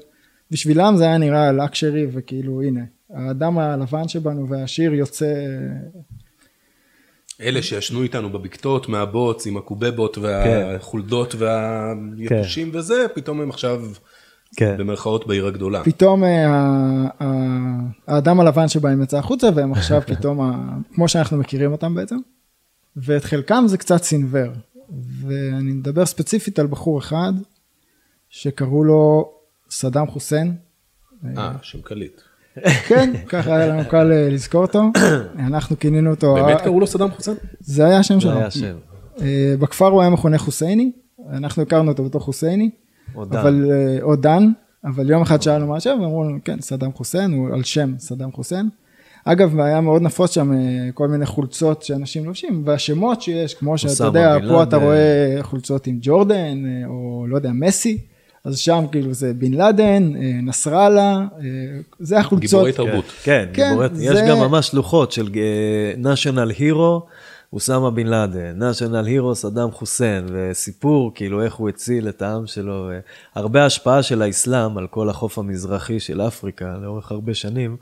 בשבילם 0.52 0.94
זה 0.98 1.04
היה 1.04 1.18
נראה 1.18 1.52
לקשרי 1.52 2.08
וכאילו 2.12 2.62
הנה, 2.62 2.82
האדם 3.10 3.58
הלבן 3.58 4.08
שבנו 4.08 4.50
והעשיר 4.50 4.94
יוצא, 4.94 5.34
אלה 7.42 7.62
שישנו 7.62 8.04
איתנו 8.04 8.30
בבקתות 8.30 8.90
מהבוץ 8.90 9.48
עם 9.48 9.58
הקובבות 9.58 10.18
והחולדות 10.18 11.36
והיתושים 11.36 12.70
וזה, 12.74 13.06
פתאום 13.14 13.42
הם 13.42 13.50
עכשיו 13.50 13.82
כן. 14.56 14.76
במרכאות 14.78 15.28
בעיר 15.28 15.48
הגדולה. 15.48 15.84
פתאום 15.84 16.24
אה, 16.24 16.48
ה- 16.50 17.08
ה- 17.24 17.80
האדם 18.08 18.40
הלבן 18.40 18.68
שבהם 18.68 19.02
יצא 19.04 19.18
החוצה 19.18 19.50
והם 19.56 19.72
עכשיו 19.72 20.02
פתאום, 20.16 20.42
ה- 20.42 20.76
כמו 20.94 21.08
שאנחנו 21.08 21.38
מכירים 21.38 21.72
אותם 21.72 21.96
בעצם, 21.96 22.18
ואת 22.98 23.24
חלקם 23.24 23.64
זה 23.68 23.78
קצת 23.78 24.04
סינוור, 24.04 24.52
ואני 25.22 25.72
מדבר 25.72 26.06
ספציפית 26.06 26.60
על 26.60 26.68
בחור 26.68 27.00
אחד 27.00 27.34
שקראו 28.30 28.84
לו 28.84 29.32
סדאם 29.70 30.08
חוסיין, 30.08 30.56
אה, 31.38 31.52
שם 31.62 31.82
קליט. 31.82 32.22
כן, 32.88 33.14
ככה 33.28 33.56
היה 33.56 33.68
לנו 33.68 33.90
קל 33.90 34.12
אה, 34.12 34.30
לזכור 34.30 34.62
אותו, 34.62 34.84
אנחנו 35.48 35.80
כינינו 35.80 36.10
אותו, 36.12 36.34
באמת 36.36 36.62
קראו 36.62 36.80
לו 36.80 36.88
סדאם 36.88 37.12
חוסיין? 37.12 37.38
זה 37.60 37.86
היה 37.86 38.00
השם 38.00 38.16
זה 38.16 38.22
שלו, 38.22 38.32
היה 38.32 38.46
השם. 38.48 38.76
אה, 39.22 39.56
בכפר 39.60 39.86
הוא 39.88 40.02
היה 40.02 40.10
מכונה 40.10 40.38
חוסייני, 40.38 40.92
אנחנו 41.30 41.62
הכרנו 41.64 41.92
אותו 41.92 42.04
בתור 42.04 42.22
חוסייני, 42.22 42.70
או 43.16 43.26
דן. 43.26 43.38
אבל, 43.40 43.72
אה, 43.72 44.02
או 44.02 44.16
דן, 44.16 44.52
אבל 44.86 45.10
יום 45.10 45.22
אחד 45.22 45.42
שאלנו 45.42 45.68
מה 45.68 45.78
השם, 45.78 45.98
ואמרו 46.02 46.24
לנו, 46.24 46.38
כן, 46.46 46.62
סדאם 46.62 46.94
חוסיין, 46.94 47.32
הוא 47.34 47.50
על 47.54 47.64
שם 47.64 47.94
סדאם 48.00 48.32
חוסיין. 48.32 48.70
אגב, 49.26 49.60
היה 49.60 49.82
מאוד 49.82 50.02
נפוץ 50.02 50.32
שם 50.34 50.54
אה, 50.54 50.58
כל 50.94 51.08
מיני 51.08 51.26
חולצות 51.26 51.84
שאנשים 51.84 52.26
לובשים, 52.26 52.62
והשמות 52.66 53.22
שיש, 53.22 53.54
כמו 53.54 53.78
שאתה 53.78 54.04
יודע, 54.04 54.38
פה 54.50 54.64
אתה 54.64 54.76
לאדן. 54.78 54.86
רואה 54.86 55.38
חולצות 55.42 55.88
עם 55.88 55.98
ג'ורדן, 56.02 56.36
אה, 56.66 56.88
או 56.88 57.26
לא 57.30 57.36
יודע, 57.36 57.50
מסי, 57.54 57.98
אז 58.44 58.58
שם 58.58 58.86
כאילו 58.92 59.14
זה 59.14 59.34
בן 59.34 59.54
לאדן, 59.54 60.12
אה, 60.16 60.32
נסראללה, 60.44 61.12
אה, 61.40 61.46
זה 62.00 62.20
החולצות. 62.20 62.42
גיבורי 62.52 62.72
תרבות. 62.74 63.06
כן, 63.24 63.46
כן, 63.54 63.68
גיבורי, 63.70 63.88
זה- 63.94 64.06
יש 64.06 64.20
גם 64.30 64.38
ממש 64.38 64.68
שלוחות 64.68 65.12
של 65.12 65.30
national 66.04 66.60
hero, 66.60 67.02
אוסמה 67.56 67.92
בן 67.92 68.08
לאדן, 68.08 68.60
national 68.62 69.08
hero 69.08 69.34
סדאם 69.34 69.72
חוסיין, 69.72 70.26
וסיפור 70.32 71.12
כאילו 71.16 71.44
איך 71.44 71.56
הוא 71.56 71.70
הציל 71.70 72.10
את 72.10 72.22
העם 72.22 72.48
שלו, 72.48 72.90
הרבה 73.36 73.66
השפעה 73.66 74.04
של 74.04 74.22
האסלאם 74.22 74.78
על 74.78 74.88
כל 74.88 75.10
החוף 75.10 75.38
המזרחי 75.38 76.00
של 76.00 76.22
אפריקה 76.22 76.78
לאורך 76.82 77.12
הרבה 77.12 77.34
שנים, 77.34 77.78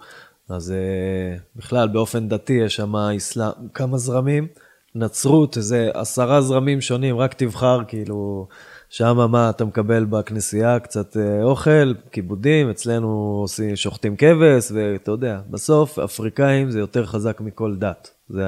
אז 0.50 0.72
אה, 0.72 1.38
בכלל, 1.56 1.88
באופן 1.88 2.30
דתי 2.30 2.54
יש 2.54 2.76
שם 2.76 2.96
אסלאם, 2.96 3.52
כמה 3.74 3.98
זרמים, 3.98 4.48
נצרות, 4.96 5.58
איזה 5.58 5.90
עשרה 5.94 6.42
זרמים 6.42 6.82
שונים, 6.82 7.18
רק 7.18 7.34
תבחר, 7.34 7.80
כאילו, 7.88 8.48
שם 8.90 9.32
מה 9.32 9.50
אתה 9.50 9.66
מקבל 9.66 10.06
בכנסייה, 10.06 10.80
קצת 10.80 11.18
אה, 11.18 11.44
אוכל, 11.44 11.94
כיבודים, 12.12 12.70
אצלנו 12.70 13.38
עושים, 13.42 13.76
שוחטים 13.76 14.16
כבש, 14.16 14.72
ואתה 14.72 15.12
יודע, 15.12 15.40
בסוף 15.50 16.00
אפריקאים 16.00 16.72
זה 16.72 16.80
יותר 16.80 17.06
חזק 17.06 17.42
מכל 17.42 17.76
דת, 17.76 18.10
זה 18.30 18.44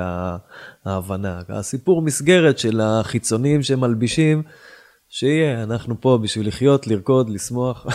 ההבנה. 0.86 1.42
הסיפור 1.50 2.02
מסגרת 2.02 2.60
של 2.60 2.82
החיצונים 2.82 3.64
שמלבישים, 3.64 4.44
שיהיה, 5.10 5.64
אנחנו 5.64 6.02
פה 6.02 6.20
בשביל 6.22 6.48
לחיות, 6.48 6.88
לרקוד, 6.88 7.30
לשמוח. 7.30 7.88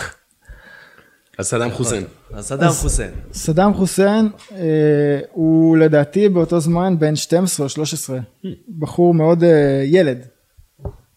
אז 1.37 1.47
סדאם 1.47 1.71
חוסיין. 1.71 2.03
אז 2.33 2.45
סדאם 2.45 2.69
חוסיין. 2.69 3.11
סדאם 3.33 3.73
חוסיין 3.73 4.29
אה, 4.51 5.19
הוא 5.31 5.77
לדעתי 5.77 6.29
באותו 6.29 6.59
זמן 6.59 6.99
בן 6.99 7.15
12 7.15 7.63
או 7.63 7.69
13, 7.69 8.19
בחור 8.79 9.13
מאוד 9.13 9.43
אה, 9.43 9.81
ילד, 9.85 10.27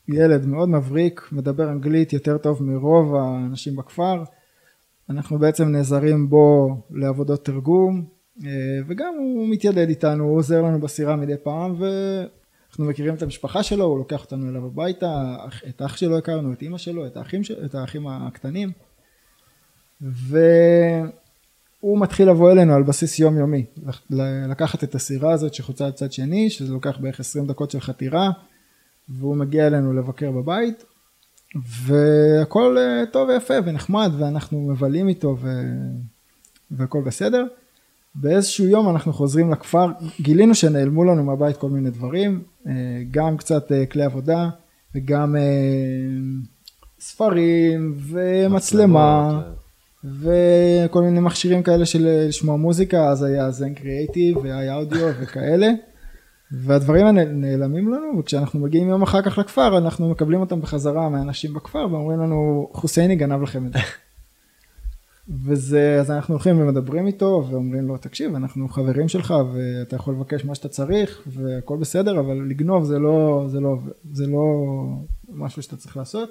ילד 0.09 0.47
מאוד 0.47 0.69
מבריק, 0.69 1.28
מדבר 1.33 1.71
אנגלית 1.71 2.12
יותר 2.12 2.38
טוב 2.38 2.62
מרוב 2.62 3.14
האנשים 3.14 3.76
בכפר, 3.76 4.23
אנחנו 5.11 5.38
בעצם 5.38 5.69
נעזרים 5.69 6.31
בו 6.31 6.76
לעבודות 6.90 7.45
תרגום, 7.45 8.04
וגם 8.87 9.14
הוא 9.19 9.49
מתיידד 9.49 9.88
איתנו, 9.88 10.25
הוא 10.25 10.37
עוזר 10.37 10.62
לנו 10.62 10.81
בסירה 10.81 11.17
מדי 11.17 11.37
פעם, 11.43 11.75
ואנחנו 11.79 12.85
מכירים 12.85 13.14
את 13.14 13.23
המשפחה 13.23 13.62
שלו, 13.62 13.85
הוא 13.85 13.99
לוקח 13.99 14.25
אותנו 14.25 14.50
אליו 14.50 14.67
הביתה, 14.67 15.37
את 15.69 15.83
אח 15.83 15.97
שלו 15.97 16.19
הכרנו, 16.19 16.53
את 16.53 16.62
אימא 16.62 16.79
שלו, 16.79 17.07
את 17.07 17.17
האחים, 17.17 17.41
את 17.64 17.75
האחים 17.75 18.07
הקטנים. 18.07 18.73
והוא 20.00 21.99
מתחיל 22.00 22.31
לבוא 22.31 22.53
אלינו 22.53 22.75
על 22.75 22.83
בסיס 22.83 23.19
יומיומי, 23.19 23.64
לקחת 24.49 24.85
את 24.85 24.95
הסירה 24.95 25.33
הזאת 25.33 25.55
שחוצה 25.55 25.88
לצד 25.88 26.12
שני, 26.12 26.50
שזה 26.50 26.73
לוקח 26.73 26.99
בערך 27.00 27.21
20 27.21 27.47
דקות 27.47 27.71
של 27.71 27.81
חתירה, 27.81 28.31
והוא 29.09 29.37
מגיע 29.37 29.67
אלינו 29.67 29.93
לבקר 29.93 30.31
בבית, 30.31 30.85
והכל 31.85 32.79
אה, 32.79 33.07
טוב 33.12 33.29
ויפה 33.29 33.55
ונחמד, 33.64 34.11
ואנחנו 34.19 34.61
מבלים 34.61 35.09
איתו 35.09 35.37
ו... 35.41 35.49
והכל 36.71 37.03
בסדר. 37.07 37.45
באיזשהו 38.14 38.66
יום 38.66 38.90
אנחנו 38.90 39.12
חוזרים 39.12 39.52
לכפר, 39.52 39.87
גילינו 40.21 40.54
שנעלמו 40.54 41.04
לנו 41.04 41.25
מהבית 41.25 41.56
כל 41.56 41.71
מיני 41.71 41.90
דברים, 41.90 42.42
אה, 42.66 42.73
גם 43.11 43.37
קצת 43.37 43.73
אה, 43.73 43.87
כלי 43.87 44.02
עבודה 44.04 44.49
וגם 44.94 45.37
אה, 45.37 45.42
ספרים 47.00 47.94
ומצלמה. 47.99 49.40
וכל 50.04 51.02
מיני 51.02 51.21
מכשירים 51.21 51.62
כאלה 51.62 51.87
של 51.87 52.26
לשמוע 52.28 52.56
מוזיקה, 52.56 53.09
אז 53.09 53.23
היה 53.23 53.50
זן 53.50 53.75
קריאייטיב 53.75 54.37
והיה 54.37 54.76
אודיו 54.76 55.09
וכאלה, 55.21 55.71
והדברים 56.52 57.06
האלה 57.06 57.25
נעלמים 57.25 57.88
לנו, 57.88 58.18
וכשאנחנו 58.18 58.61
מגיעים 58.61 58.88
יום 58.88 59.02
אחר 59.02 59.23
כך 59.23 59.38
לכפר, 59.38 59.78
אנחנו 59.78 60.11
מקבלים 60.11 60.40
אותם 60.40 60.61
בחזרה 60.61 61.09
מהאנשים 61.09 61.54
בכפר, 61.54 61.87
ואומרים 61.90 62.21
לנו, 62.21 62.68
חוסייני 62.73 63.16
גנב 63.16 63.42
לכם 63.42 63.66
את 63.66 63.73
זה. 63.73 63.78
וזה, 65.28 65.97
אז 66.00 66.11
אנחנו 66.11 66.35
הולכים 66.35 66.61
ומדברים 66.61 67.07
איתו, 67.07 67.47
ואומרים 67.50 67.88
לו, 67.88 67.99
תקשיב, 67.99 68.35
אנחנו 68.35 68.69
חברים 68.69 69.09
שלך, 69.09 69.35
ואתה 69.54 69.97
יכול 69.97 70.14
לבקש 70.14 70.45
מה 70.45 70.54
שאתה 70.54 70.69
צריך, 70.69 71.23
והכל 71.26 71.76
בסדר, 71.76 72.21
אבל 72.21 72.47
לגנוב 72.49 72.85
זה 72.85 72.99
לא, 72.99 73.45
זה 73.49 73.61
לא, 73.61 73.76
זה 74.12 74.26
לא 74.26 74.45
משהו 75.28 75.62
שאתה 75.62 75.76
צריך 75.76 75.97
לעשות. 75.97 76.31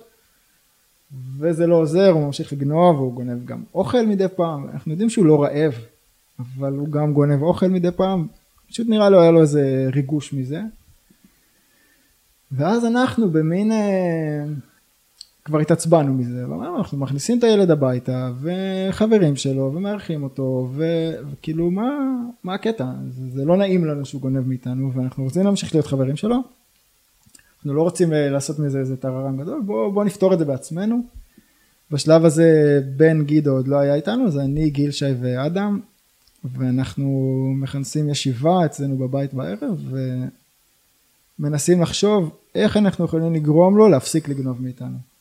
וזה 1.37 1.67
לא 1.67 1.75
עוזר, 1.75 2.09
הוא 2.09 2.25
ממשיך 2.25 2.53
לגנוב, 2.53 2.95
והוא 2.95 3.13
גונב 3.13 3.45
גם 3.45 3.63
אוכל 3.73 4.05
מדי 4.05 4.27
פעם, 4.35 4.69
אנחנו 4.69 4.91
יודעים 4.91 5.09
שהוא 5.09 5.25
לא 5.25 5.43
רעב, 5.43 5.73
אבל 6.39 6.73
הוא 6.73 6.89
גם 6.89 7.13
גונב 7.13 7.41
אוכל 7.41 7.67
מדי 7.67 7.91
פעם, 7.91 8.27
פשוט 8.69 8.87
נראה 8.89 9.09
לו 9.09 9.21
היה 9.21 9.31
לו 9.31 9.41
איזה 9.41 9.89
ריגוש 9.93 10.33
מזה. 10.33 10.61
ואז 12.51 12.85
אנחנו 12.85 13.29
במין, 13.29 13.71
אה, 13.71 14.43
כבר 15.45 15.59
התעצבנו 15.59 16.13
מזה, 16.13 16.49
ואמרנו, 16.49 16.77
אנחנו 16.77 16.97
מכניסים 16.97 17.39
את 17.39 17.43
הילד 17.43 17.71
הביתה, 17.71 18.31
וחברים 18.41 19.35
שלו, 19.35 19.71
ומארחים 19.75 20.23
אותו, 20.23 20.69
ו- 20.73 21.13
וכאילו, 21.31 21.71
מה, 21.71 21.89
מה 22.43 22.53
הקטע? 22.53 22.85
זה, 23.09 23.29
זה 23.29 23.45
לא 23.45 23.57
נעים 23.57 23.85
לנו 23.85 24.05
שהוא 24.05 24.21
גונב 24.21 24.47
מאיתנו, 24.47 24.93
ואנחנו 24.93 25.23
רוצים 25.23 25.43
להמשיך 25.43 25.75
להיות 25.75 25.87
חברים 25.87 26.15
שלו. 26.15 26.35
אנחנו 27.55 27.73
לא 27.73 27.81
רוצים 27.81 28.13
אה, 28.13 28.29
לעשות 28.29 28.59
מזה 28.59 28.79
איזה 28.79 28.97
טררם 28.97 29.37
גדול, 29.37 29.61
בואו 29.61 29.91
בוא 29.91 30.03
נפתור 30.03 30.33
את 30.33 30.39
זה 30.39 30.45
בעצמנו. 30.45 31.03
בשלב 31.91 32.25
הזה 32.25 32.81
בן 32.97 33.23
גידו 33.23 33.51
עוד 33.51 33.67
לא 33.67 33.79
היה 33.79 33.95
איתנו, 33.95 34.31
זה 34.31 34.41
אני, 34.41 34.69
גיל 34.69 34.91
שי 34.91 35.13
ואדם, 35.21 35.79
ואנחנו 36.45 37.09
מכנסים 37.55 38.09
ישיבה 38.09 38.65
אצלנו 38.65 38.97
בבית 38.97 39.33
בערב, 39.33 39.93
ומנסים 41.39 41.81
לחשוב 41.81 42.29
איך 42.55 42.77
אנחנו 42.77 43.05
יכולים 43.05 43.33
לגרום 43.33 43.77
לו 43.77 43.87
להפסיק 43.87 44.27
לגנוב 44.27 44.61
מאיתנו. 44.61 45.12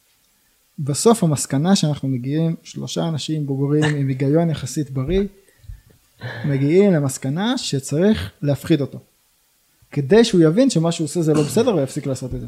בסוף 0.79 1.25
המסקנה 1.25 1.76
שאנחנו 1.76 2.09
מגיעים, 2.09 2.57
שלושה 2.62 3.09
אנשים 3.09 3.47
בוגרים 3.47 3.85
עם 3.85 4.09
היגיון 4.09 4.50
יחסית 4.50 4.91
בריא, 4.91 5.23
מגיעים 6.45 6.93
למסקנה 6.93 7.59
שצריך 7.59 8.31
להפחיד 8.43 8.81
אותו. 8.81 8.99
כדי 9.91 10.25
שהוא 10.25 10.41
יבין 10.41 10.71
שמה 10.71 10.93
שהוא 10.93 11.05
עושה 11.05 11.23
זה 11.23 11.35
לא 11.35 11.43
בסדר 11.43 11.75
ויפסיק 11.75 12.07
לעשות 12.07 12.35
את 12.35 12.41
זה. 12.41 12.47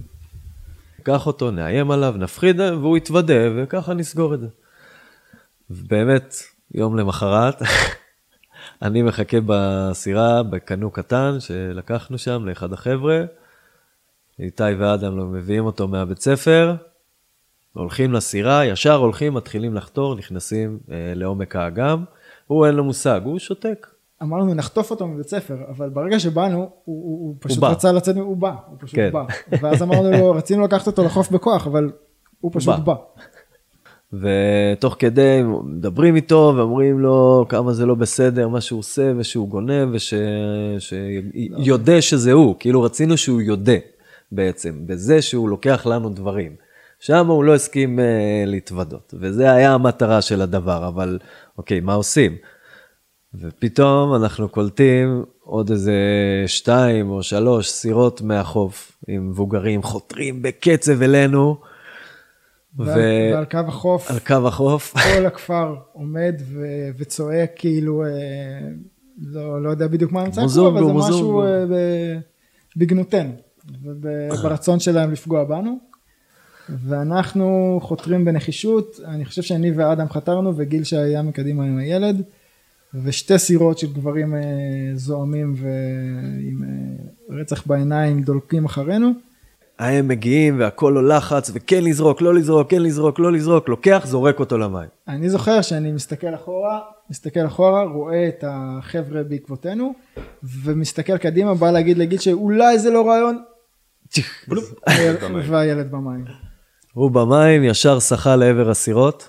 קח 1.02 1.26
אותו, 1.26 1.50
נאיים 1.50 1.90
עליו, 1.90 2.14
נפחיד, 2.19 2.61
והוא 2.61 2.97
יתוודה, 2.97 3.35
וככה 3.57 3.95
נסגור 3.95 4.35
את 4.35 4.40
זה. 4.40 4.47
באמת, 5.71 6.35
יום 6.75 6.97
למחרת, 6.97 7.62
אני 8.83 9.02
מחכה 9.02 9.37
בסירה, 9.47 10.43
בקנו 10.43 10.90
קטן 10.90 11.37
שלקחנו 11.40 12.19
שם 12.19 12.47
לאחד 12.47 12.73
החבר'ה, 12.73 13.25
איתי 14.38 14.62
ואדם 14.78 15.19
לא 15.19 15.25
מביאים 15.25 15.64
אותו 15.64 15.88
מהבית 15.88 16.21
ספר, 16.21 16.75
הולכים 17.75 18.12
לסירה, 18.12 18.66
ישר 18.66 18.95
הולכים, 18.95 19.35
מתחילים 19.35 19.75
לחתור, 19.75 20.14
נכנסים 20.14 20.78
אה, 20.90 21.12
לעומק 21.14 21.57
האגם, 21.57 22.04
הוא 22.47 22.66
אין 22.66 22.75
לו 22.75 22.85
מושג, 22.85 23.21
הוא 23.25 23.38
שותק. 23.38 23.87
אמרנו 24.23 24.54
נחטוף 24.54 24.90
אותו 24.90 25.07
מבית 25.07 25.28
ספר, 25.28 25.57
אבל 25.69 25.88
ברגע 25.88 26.19
שבאנו, 26.21 26.59
הוא, 26.59 26.69
הוא, 26.85 27.28
הוא 27.28 27.37
פשוט 27.40 27.59
בא. 27.59 27.69
רצה 27.71 27.93
לצאת, 27.93 28.16
הוא 28.16 28.37
בא, 28.37 28.54
הוא 28.66 28.76
פשוט 28.81 28.97
כן. 28.97 29.11
בא. 29.12 29.25
ואז 29.62 29.83
אמרנו 29.83 30.11
לו, 30.11 30.31
רצינו 30.38 30.64
לקחת 30.64 30.87
אותו 30.87 31.04
לחוף 31.04 31.31
בכוח, 31.31 31.66
אבל 31.66 31.90
הוא 32.40 32.50
פשוט 32.54 32.78
בא. 32.78 32.95
בא. 32.95 32.95
ותוך 34.12 34.97
כדי 34.99 35.43
מדברים 35.64 36.16
איתו 36.16 36.52
ואומרים 36.57 37.00
לו 37.00 37.47
כמה 37.49 37.73
זה 37.73 37.87
לא 37.87 37.95
בסדר 37.95 38.49
מה 38.49 38.61
שהוא 38.61 38.78
עושה 38.78 39.12
ושהוא 39.16 39.49
גונב 39.49 39.95
ושיודה 40.78 42.00
שזה 42.00 42.33
הוא, 42.33 42.54
כאילו 42.59 42.83
רצינו 42.83 43.16
שהוא 43.16 43.40
יודה 43.40 43.76
בעצם, 44.33 44.87
בזה 44.87 45.23
שהוא 45.23 45.49
לוקח 45.49 45.87
לנו 45.87 46.09
דברים. 46.09 46.63
שם 47.01 47.27
הוא 47.27 47.45
לא 47.45 47.55
הסכים 47.55 47.99
uh, 47.99 48.03
להתוודות, 48.47 49.15
וזה 49.21 49.53
היה 49.53 49.75
המטרה 49.75 50.23
של 50.23 50.43
הדבר, 50.43 50.89
אבל 50.89 51.19
אוקיי, 51.59 51.81
מה 51.81 51.95
עושים? 51.95 52.37
ופתאום 53.41 54.15
אנחנו 54.15 54.49
קולטים 54.49 55.25
עוד 55.41 55.71
איזה 55.71 55.95
שתיים 56.47 57.11
או 57.11 57.23
שלוש 57.23 57.71
סירות 57.71 58.21
מהחוף 58.21 58.93
עם 59.09 59.29
מבוגרים 59.31 59.83
חותרים 59.83 60.43
בקצב 60.43 61.03
אלינו. 61.03 61.57
ועל, 62.79 62.99
ועל 63.33 63.45
קו 63.45 63.59
החוף, 63.59 64.11
על 64.11 64.19
קו 64.19 64.49
החוף. 64.49 64.95
כל 65.15 65.27
הכפר 65.27 65.75
עומד 65.93 66.35
ו- 66.45 66.89
וצועק 66.99 67.51
כאילו, 67.57 68.05
אה, 68.05 68.11
לא, 69.19 69.63
לא 69.63 69.71
יודע 69.71 69.87
בדיוק 69.87 70.13
מה 70.13 70.23
הם 70.23 70.31
צעקו, 70.31 70.69
אבל 70.69 70.85
זה. 70.85 70.93
משהו 70.93 71.43
אה, 71.43 71.67
ב- 71.67 72.19
בגנותנו, 72.77 73.33
וברצון 73.83 74.81
שלהם 74.85 75.13
לפגוע 75.13 75.45
בנו. 75.45 75.79
ואנחנו 76.68 77.78
חותרים 77.83 78.25
בנחישות, 78.25 79.00
אני 79.06 79.25
חושב 79.25 79.42
שאני 79.42 79.71
ואדם 79.71 80.09
חתרנו 80.09 80.56
וגיל 80.56 80.85
שהיה 80.85 81.23
מקדימה 81.23 81.64
עם 81.64 81.78
הילד, 81.78 82.23
ושתי 82.94 83.38
סירות 83.38 83.78
של 83.78 83.92
גברים 83.92 84.35
אה, 84.35 84.40
זועמים 84.94 85.54
ועם 85.56 86.62
אה, 86.62 87.37
רצח 87.40 87.66
בעיניים 87.66 88.23
דולקים 88.23 88.64
אחרינו. 88.64 89.12
הם 89.78 90.09
מגיעים 90.09 90.61
והכל 90.61 90.92
לא 90.94 91.16
לחץ, 91.16 91.50
וכן 91.54 91.85
לזרוק, 91.85 92.23
לא 92.23 92.35
לזרוק, 92.35 92.71
כן 92.71 92.83
לזרוק, 92.83 93.18
לא 93.18 93.33
לזרוק, 93.33 93.68
לוקח, 93.68 94.02
זורק 94.06 94.40
אותו 94.40 94.59
למים. 94.59 94.88
אני 95.09 95.30
זוכר 95.30 95.62
שאני 95.62 95.92
מסתכל 95.92 96.35
אחורה, 96.35 96.80
מסתכל 97.11 97.47
אחורה, 97.47 97.85
רואה 97.85 98.28
את 98.28 98.44
החבר'ה 98.47 99.23
בעקבותינו, 99.23 99.94
ומסתכל 100.42 101.18
קדימה, 101.18 101.54
בא 101.54 101.71
להגיד 101.71 101.99
לגיל 101.99 102.18
שאולי 102.18 102.78
זה 102.78 102.90
לא 102.90 103.09
רעיון, 103.09 103.42
והילד 105.49 105.90
במים. 105.90 106.25
הוא 106.95 107.11
במים, 107.11 107.65
ישר 107.65 107.99
שחה 107.99 108.37
לעבר 108.37 108.71
הסירות, 108.71 109.29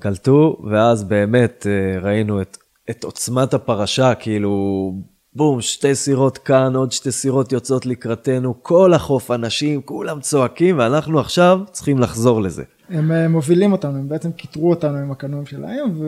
קלטו, 0.00 0.62
ואז 0.70 1.04
באמת 1.04 1.66
אה, 1.66 2.00
ראינו 2.00 2.42
את, 2.42 2.56
את 2.90 3.04
עוצמת 3.04 3.54
הפרשה, 3.54 4.14
כאילו, 4.14 4.92
בום, 5.34 5.60
שתי 5.60 5.94
סירות 5.94 6.38
כאן, 6.38 6.76
עוד 6.76 6.92
שתי 6.92 7.12
סירות 7.12 7.52
יוצאות 7.52 7.86
לקראתנו, 7.86 8.62
כל 8.62 8.94
החוף, 8.94 9.30
אנשים, 9.30 9.82
כולם 9.82 10.20
צועקים, 10.20 10.78
ואנחנו 10.78 11.20
עכשיו 11.20 11.60
צריכים 11.70 11.98
לחזור 11.98 12.42
לזה. 12.42 12.62
הם 12.88 13.12
אה, 13.12 13.28
מובילים 13.28 13.72
אותנו, 13.72 13.98
הם 13.98 14.08
בעצם 14.08 14.32
קיטרו 14.32 14.70
אותנו 14.70 14.98
עם 14.98 15.10
הקנועים 15.10 15.46
שלהם, 15.46 16.02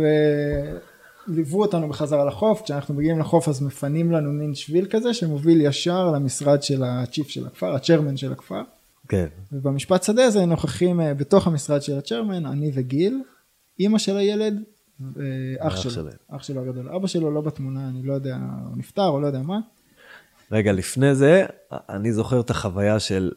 ליוו 1.26 1.62
אותנו 1.62 1.88
בחזרה 1.88 2.24
לחוף, 2.24 2.62
כשאנחנו 2.62 2.94
מגיעים 2.94 3.18
לחוף 3.18 3.48
אז 3.48 3.62
מפנים 3.62 4.12
לנו 4.12 4.32
מין 4.32 4.54
שביל 4.54 4.86
כזה 4.90 5.14
שמוביל 5.14 5.60
ישר 5.60 6.10
למשרד 6.10 6.62
של 6.62 6.82
הצ'יפ 6.84 7.30
של 7.30 7.46
הכפר, 7.46 7.74
הצ'רמן 7.74 8.16
של 8.16 8.32
הכפר. 8.32 8.62
כן. 9.08 9.26
ובמשפט 9.52 10.02
שדה 10.02 10.24
הזה 10.24 10.46
נוכחים 10.46 11.00
אה, 11.00 11.14
בתוך 11.14 11.46
המשרד 11.46 11.82
של 11.82 11.98
הצ'רמן, 11.98 12.46
אני 12.46 12.70
וגיל, 12.74 13.22
אימא 13.80 13.98
של 13.98 14.16
הילד, 14.16 14.62
ואח 15.00 15.72
אח 15.72 15.76
שלו, 15.76 15.90
שלהם. 15.90 16.16
אח 16.28 16.42
שלו 16.42 16.60
הגדול. 16.60 16.88
אבא 16.88 17.06
שלו 17.06 17.30
לא 17.30 17.40
בתמונה, 17.40 17.88
אני 17.88 18.02
לא 18.02 18.14
יודע, 18.14 18.36
הוא 18.68 18.76
נפטר 18.76 19.06
או 19.06 19.20
לא 19.20 19.26
יודע 19.26 19.42
מה. 19.42 19.58
רגע, 20.52 20.72
לפני 20.72 21.14
זה, 21.14 21.46
אני 21.72 22.12
זוכר 22.12 22.40
את 22.40 22.50
החוויה 22.50 23.00
של, 23.00 23.32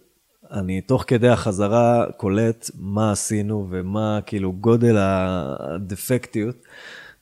אני 0.51 0.81
תוך 0.81 1.03
כדי 1.07 1.29
החזרה 1.29 2.05
קולט 2.17 2.69
מה 2.79 3.11
עשינו 3.11 3.67
ומה 3.69 4.19
כאילו 4.25 4.53
גודל 4.53 4.95
הדפקטיות. 4.97 6.55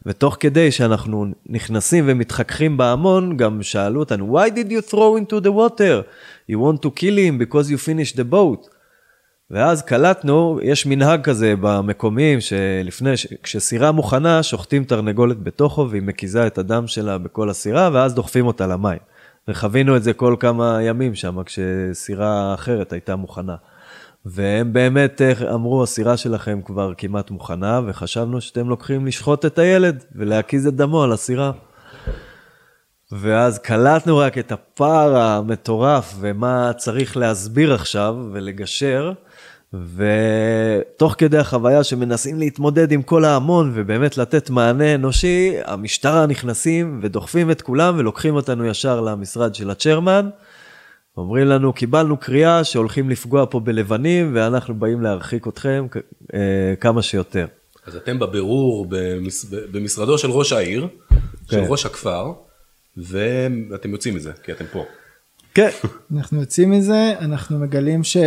ותוך 0.06 0.38
כדי 0.40 0.72
שאנחנו 0.72 1.26
נכנסים 1.46 2.04
ומתחככים 2.08 2.78
בהמון, 2.78 3.38
גם 3.38 3.64
שאלו 3.64 4.00
אותנו, 4.00 4.40
why 4.40 4.50
did 4.50 4.70
you 4.70 4.92
throw 4.92 5.20
into 5.20 5.46
the 5.46 5.50
water? 5.50 6.04
You 6.52 6.56
want 6.56 6.86
to 6.86 6.90
kill 7.00 7.18
him 7.18 7.40
because 7.40 7.70
you 7.70 7.78
finished 7.78 8.16
the 8.16 8.34
boat. 8.34 8.70
ואז 9.52 9.82
קלטנו, 9.82 10.60
יש 10.64 10.86
מנהג 10.86 11.22
כזה 11.22 11.54
במקומיים, 11.62 12.42
שלפני, 12.42 13.14
כשסירה 13.44 13.92
מוכנה, 13.92 14.44
שוחטים 14.44 14.84
תרנגולת 14.84 15.44
בתוכו, 15.44 15.90
והיא 15.90 16.02
מקיזה 16.02 16.48
את 16.48 16.58
הדם 16.58 16.88
שלה 16.88 17.18
בכל 17.18 17.50
הסירה, 17.50 17.90
ואז 17.94 18.14
דוחפים 18.14 18.48
אותה 18.48 18.68
למים. 18.68 19.00
וחווינו 19.48 19.96
את 19.96 20.04
זה 20.04 20.14
כל 20.14 20.36
כמה 20.40 20.84
ימים 20.84 21.16
שם, 21.16 21.44
כשסירה 21.44 22.54
אחרת 22.54 22.94
הייתה 22.94 23.16
מוכנה. 23.16 23.56
והם 24.26 24.74
באמת 24.74 25.22
אה, 25.22 25.54
אמרו, 25.54 25.84
הסירה 25.84 26.18
שלכם 26.18 26.62
כבר 26.66 26.94
כמעט 26.98 27.32
מוכנה, 27.32 27.82
וחשבנו 27.86 28.42
שאתם 28.42 28.70
לוקחים 28.70 29.06
לשחוט 29.06 29.46
את 29.46 29.60
הילד 29.60 30.04
ולהקיז 30.16 30.68
את 30.68 30.76
דמו 30.76 31.04
על 31.04 31.12
הסירה. 31.12 31.52
ואז 33.12 33.60
קלטנו 33.60 34.18
רק 34.18 34.38
את 34.38 34.52
הפער 34.52 35.18
המטורף 35.18 36.16
ומה 36.20 36.72
צריך 36.78 37.18
להסביר 37.18 37.74
עכשיו 37.74 38.16
ולגשר, 38.32 39.12
ותוך 39.74 41.16
כדי 41.18 41.38
החוויה 41.38 41.84
שמנסים 41.84 42.40
להתמודד 42.40 42.92
עם 42.92 43.02
כל 43.02 43.26
ההמון 43.26 43.72
ובאמת 43.74 44.18
לתת 44.18 44.50
מענה 44.50 44.96
אנושי, 44.96 45.54
המשטרה 45.66 46.26
נכנסים 46.26 47.00
ודוחפים 47.02 47.52
את 47.52 47.62
כולם 47.62 47.96
ולוקחים 47.98 48.36
אותנו 48.36 48.66
ישר 48.66 49.02
למשרד 49.02 49.56
של 49.56 49.70
הצ'רמן. 49.70 50.30
אומרים 51.18 51.48
לנו, 51.48 51.74
קיבלנו 51.74 52.18
קריאה 52.18 52.64
שהולכים 52.64 53.10
לפגוע 53.10 53.46
פה 53.50 53.60
בלבנים 53.60 54.32
ואנחנו 54.36 54.76
באים 54.76 55.02
להרחיק 55.02 55.48
אתכם 55.48 55.88
אה, 56.34 56.74
כמה 56.80 57.02
שיותר. 57.02 57.46
אז 57.86 57.96
אתם 57.96 58.20
בבירור 58.20 58.86
במש... 58.90 59.46
במשרדו 59.46 60.18
של 60.18 60.32
ראש 60.32 60.54
העיר, 60.54 60.88
של 61.50 61.62
כן. 61.62 61.66
ראש 61.68 61.86
הכפר, 61.86 62.34
ואתם 62.98 63.92
יוצאים 63.92 64.16
מזה, 64.16 64.32
כי 64.44 64.52
אתם 64.52 64.66
פה. 64.72 64.84
כן, 65.54 65.70
אנחנו 66.16 66.40
יוצאים 66.40 66.72
מזה, 66.72 67.14
אנחנו 67.20 67.60
מגלים 67.60 68.04
ש... 68.04 68.18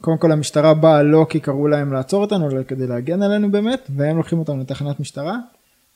קודם 0.00 0.18
כל 0.18 0.32
המשטרה 0.32 0.74
באה 0.74 1.02
לא 1.02 1.26
כי 1.28 1.40
קראו 1.40 1.68
להם 1.68 1.92
לעצור 1.92 2.22
אותנו, 2.22 2.50
אלא 2.50 2.62
כדי 2.62 2.86
להגן 2.86 3.22
עלינו 3.22 3.52
באמת, 3.52 3.90
והם 3.96 4.16
לוקחים 4.16 4.38
אותנו 4.38 4.60
לתחנת 4.60 5.00
משטרה. 5.00 5.36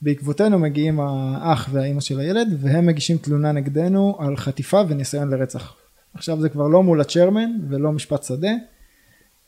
בעקבותינו 0.01 0.59
מגיעים 0.59 0.99
האח 0.99 1.69
והאימא 1.71 2.01
של 2.01 2.19
הילד, 2.19 2.47
והם 2.59 2.85
מגישים 2.85 3.17
תלונה 3.17 3.51
נגדנו 3.51 4.15
על 4.19 4.37
חטיפה 4.37 4.81
וניסיון 4.87 5.29
לרצח. 5.29 5.75
עכשיו 6.13 6.41
זה 6.41 6.49
כבר 6.49 6.67
לא 6.67 6.83
מול 6.83 7.01
הצ'רמן 7.01 7.49
ולא 7.69 7.91
משפט 7.91 8.23
שדה. 8.23 8.51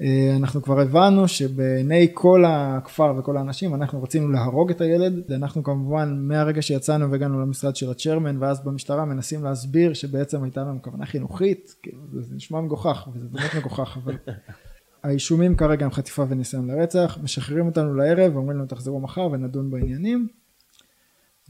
אה, 0.02 0.36
אנחנו 0.36 0.62
כבר 0.62 0.80
הבנו 0.80 1.28
שבעיני 1.28 2.08
כל 2.14 2.44
הכפר 2.48 3.14
וכל 3.18 3.38
האנשים 3.38 3.76
אנחנו 3.76 4.04
רצינו 4.04 4.32
להרוג 4.32 4.72
את 4.72 4.82
הילד 4.82 5.32
אנחנו 5.32 5.64
כמובן 5.64 6.18
מהרגע 6.20 6.62
שיצאנו 6.62 7.12
והגענו 7.12 7.42
למשרד 7.42 7.76
של 7.76 7.92
הצ'רמן 7.92 8.38
ואז 8.40 8.64
במשטרה 8.64 9.06
מנסים 9.06 9.44
להסביר 9.44 9.94
שבעצם 9.94 10.44
הייתה 10.44 10.62
לנו 10.62 10.82
כוונה 10.82 11.06
חינוכית 11.06 11.76
כאילו 11.84 12.02
זה, 12.12 12.22
זה 12.22 12.36
נשמע 12.36 12.62
מגוחך 12.62 13.08
וזה 13.14 13.28
באמת 13.32 13.56
מגוחך 13.58 13.98
אבל 14.04 14.18
האישומים 15.04 15.56
כרגע 15.56 15.86
הם 15.86 15.92
חטיפה 15.92 16.24
וניסיון 16.30 16.72
לרצח 16.72 17.18
משחררים 17.24 17.66
אותנו 17.66 17.94
לערב 17.94 18.36
ואומרים 18.36 18.58
לנו 18.58 18.68
תחזרו 18.68 19.00
מחר 19.00 19.28
ונדון 19.32 19.72
בעניינים 19.72 20.28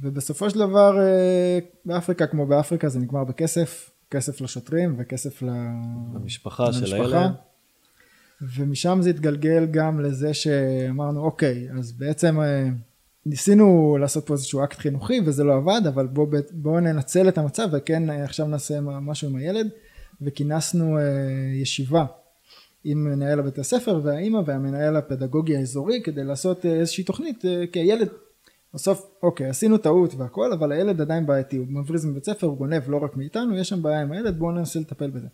ובסופו 0.02 0.50
של 0.50 0.60
דבר 0.60 1.00
אה, 1.00 1.60
באפריקה 1.86 2.28
כמו 2.28 2.46
באפריקה 2.46 2.90
זה 2.90 3.00
נגמר 3.00 3.24
בכסף 3.24 3.90
כסף 4.12 4.42
לשוטרים 4.42 4.96
וכסף 4.98 5.42
ל- 5.42 5.50
המשפחה 6.16 6.74
של 6.74 6.80
למשפחה. 6.80 7.20
הילד. 7.22 7.32
ומשם 8.56 9.00
זה 9.02 9.10
התגלגל 9.10 9.66
גם 9.66 10.00
לזה 10.00 10.34
שאמרנו 10.34 11.24
אוקיי 11.24 11.68
אז 11.78 11.92
בעצם 11.92 12.42
אה, 12.42 12.68
ניסינו 13.26 13.98
לעשות 14.00 14.26
פה 14.26 14.34
איזשהו 14.34 14.64
אקט 14.64 14.80
חינוכי 14.80 15.22
וזה 15.26 15.44
לא 15.44 15.56
עבד 15.56 15.82
אבל 15.88 16.08
בואו 16.08 16.28
בוא 16.52 16.80
ננצל 16.80 17.28
את 17.28 17.38
המצב 17.38 17.68
וכן 17.72 18.10
אה, 18.10 18.24
עכשיו 18.24 18.48
נעשה 18.48 18.82
משהו 18.82 19.30
עם 19.30 19.36
הילד 19.36 19.68
וכינסנו 20.22 20.98
ישיבה 21.62 22.06
עם 22.84 23.04
מנהל 23.04 23.40
הבית 23.40 23.60
הספר 23.60 24.00
והאימא 24.04 24.42
והמנהל 24.46 24.96
הפדגוגי 24.96 25.58
האזורי 25.58 26.02
כדי 26.04 26.24
לעשות 26.24 26.66
איזושהי 26.66 27.04
תוכנית 27.04 27.44
כי 27.72 27.80
הילד 27.80 28.08
בסוף 28.74 29.12
אוקיי 29.24 29.50
עשינו 29.50 29.78
טעות 29.78 30.14
והכל 30.16 30.54
אבל 30.54 30.72
הילד 30.72 31.02
עדיין 31.02 31.26
בעייתי 31.26 31.58
הוא 31.58 31.68
מבריז 31.70 32.06
מבית 32.06 32.26
ספר 32.26 32.48
הוא 32.48 32.58
גונב 32.58 32.90
לא 32.90 32.98
רק 32.98 33.18
מאיתנו 33.18 33.58
יש 33.58 33.70
שם 33.70 33.82
בעיה 33.82 34.02
עם 34.02 34.12
הילד 34.12 34.40
בואו 34.40 34.52
ננסה 34.52 34.80
לטפל 34.80 35.10
בזה. 35.10 35.28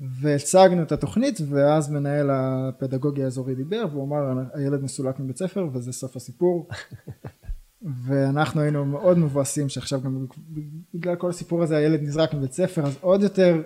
והצגנו 0.00 0.82
את 0.82 0.92
התוכנית 0.92 1.38
ואז 1.48 1.90
מנהל 1.90 2.30
הפדגוגיה 2.32 3.24
האזורי 3.24 3.54
דיבר 3.54 3.84
והוא 3.90 4.04
אמר 4.04 4.44
הילד 4.54 4.82
מסולק 4.82 5.20
מבית 5.20 5.36
ספר 5.36 5.68
וזה 5.72 5.92
סוף 5.92 6.16
הסיפור. 6.16 6.68
ואנחנו 8.06 8.60
היינו 8.60 8.84
מאוד 8.84 9.18
מבואסים 9.18 9.68
שעכשיו 9.68 10.00
גם 10.00 10.26
בגלל 10.94 11.16
כל 11.16 11.30
הסיפור 11.30 11.62
הזה 11.62 11.76
הילד 11.76 12.02
נזרק 12.02 12.34
מבית 12.34 12.52
ספר 12.52 12.82
אז 12.82 12.98
עוד 13.00 13.22
יותר 13.22 13.62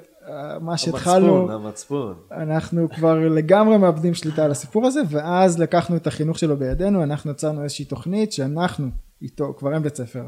מה 0.60 0.76
שהתחלנו 0.76 1.36
המצפון, 1.36 1.50
המצפון. 1.50 2.14
אנחנו 2.30 2.88
כבר 2.88 3.18
לגמרי 3.18 3.78
מאבדים 3.78 4.14
שליטה 4.14 4.44
על 4.44 4.50
הסיפור 4.50 4.86
הזה 4.86 5.00
ואז 5.08 5.58
לקחנו 5.58 5.96
את 5.96 6.06
החינוך 6.06 6.38
שלו 6.38 6.56
בידינו 6.56 7.02
אנחנו 7.02 7.30
יצרנו 7.30 7.62
איזושהי 7.62 7.84
תוכנית 7.84 8.32
שאנחנו 8.32 8.88
איתו 9.22 9.54
כבר 9.58 9.74
אין 9.74 9.82
בית 9.82 9.96
ספר 9.96 10.24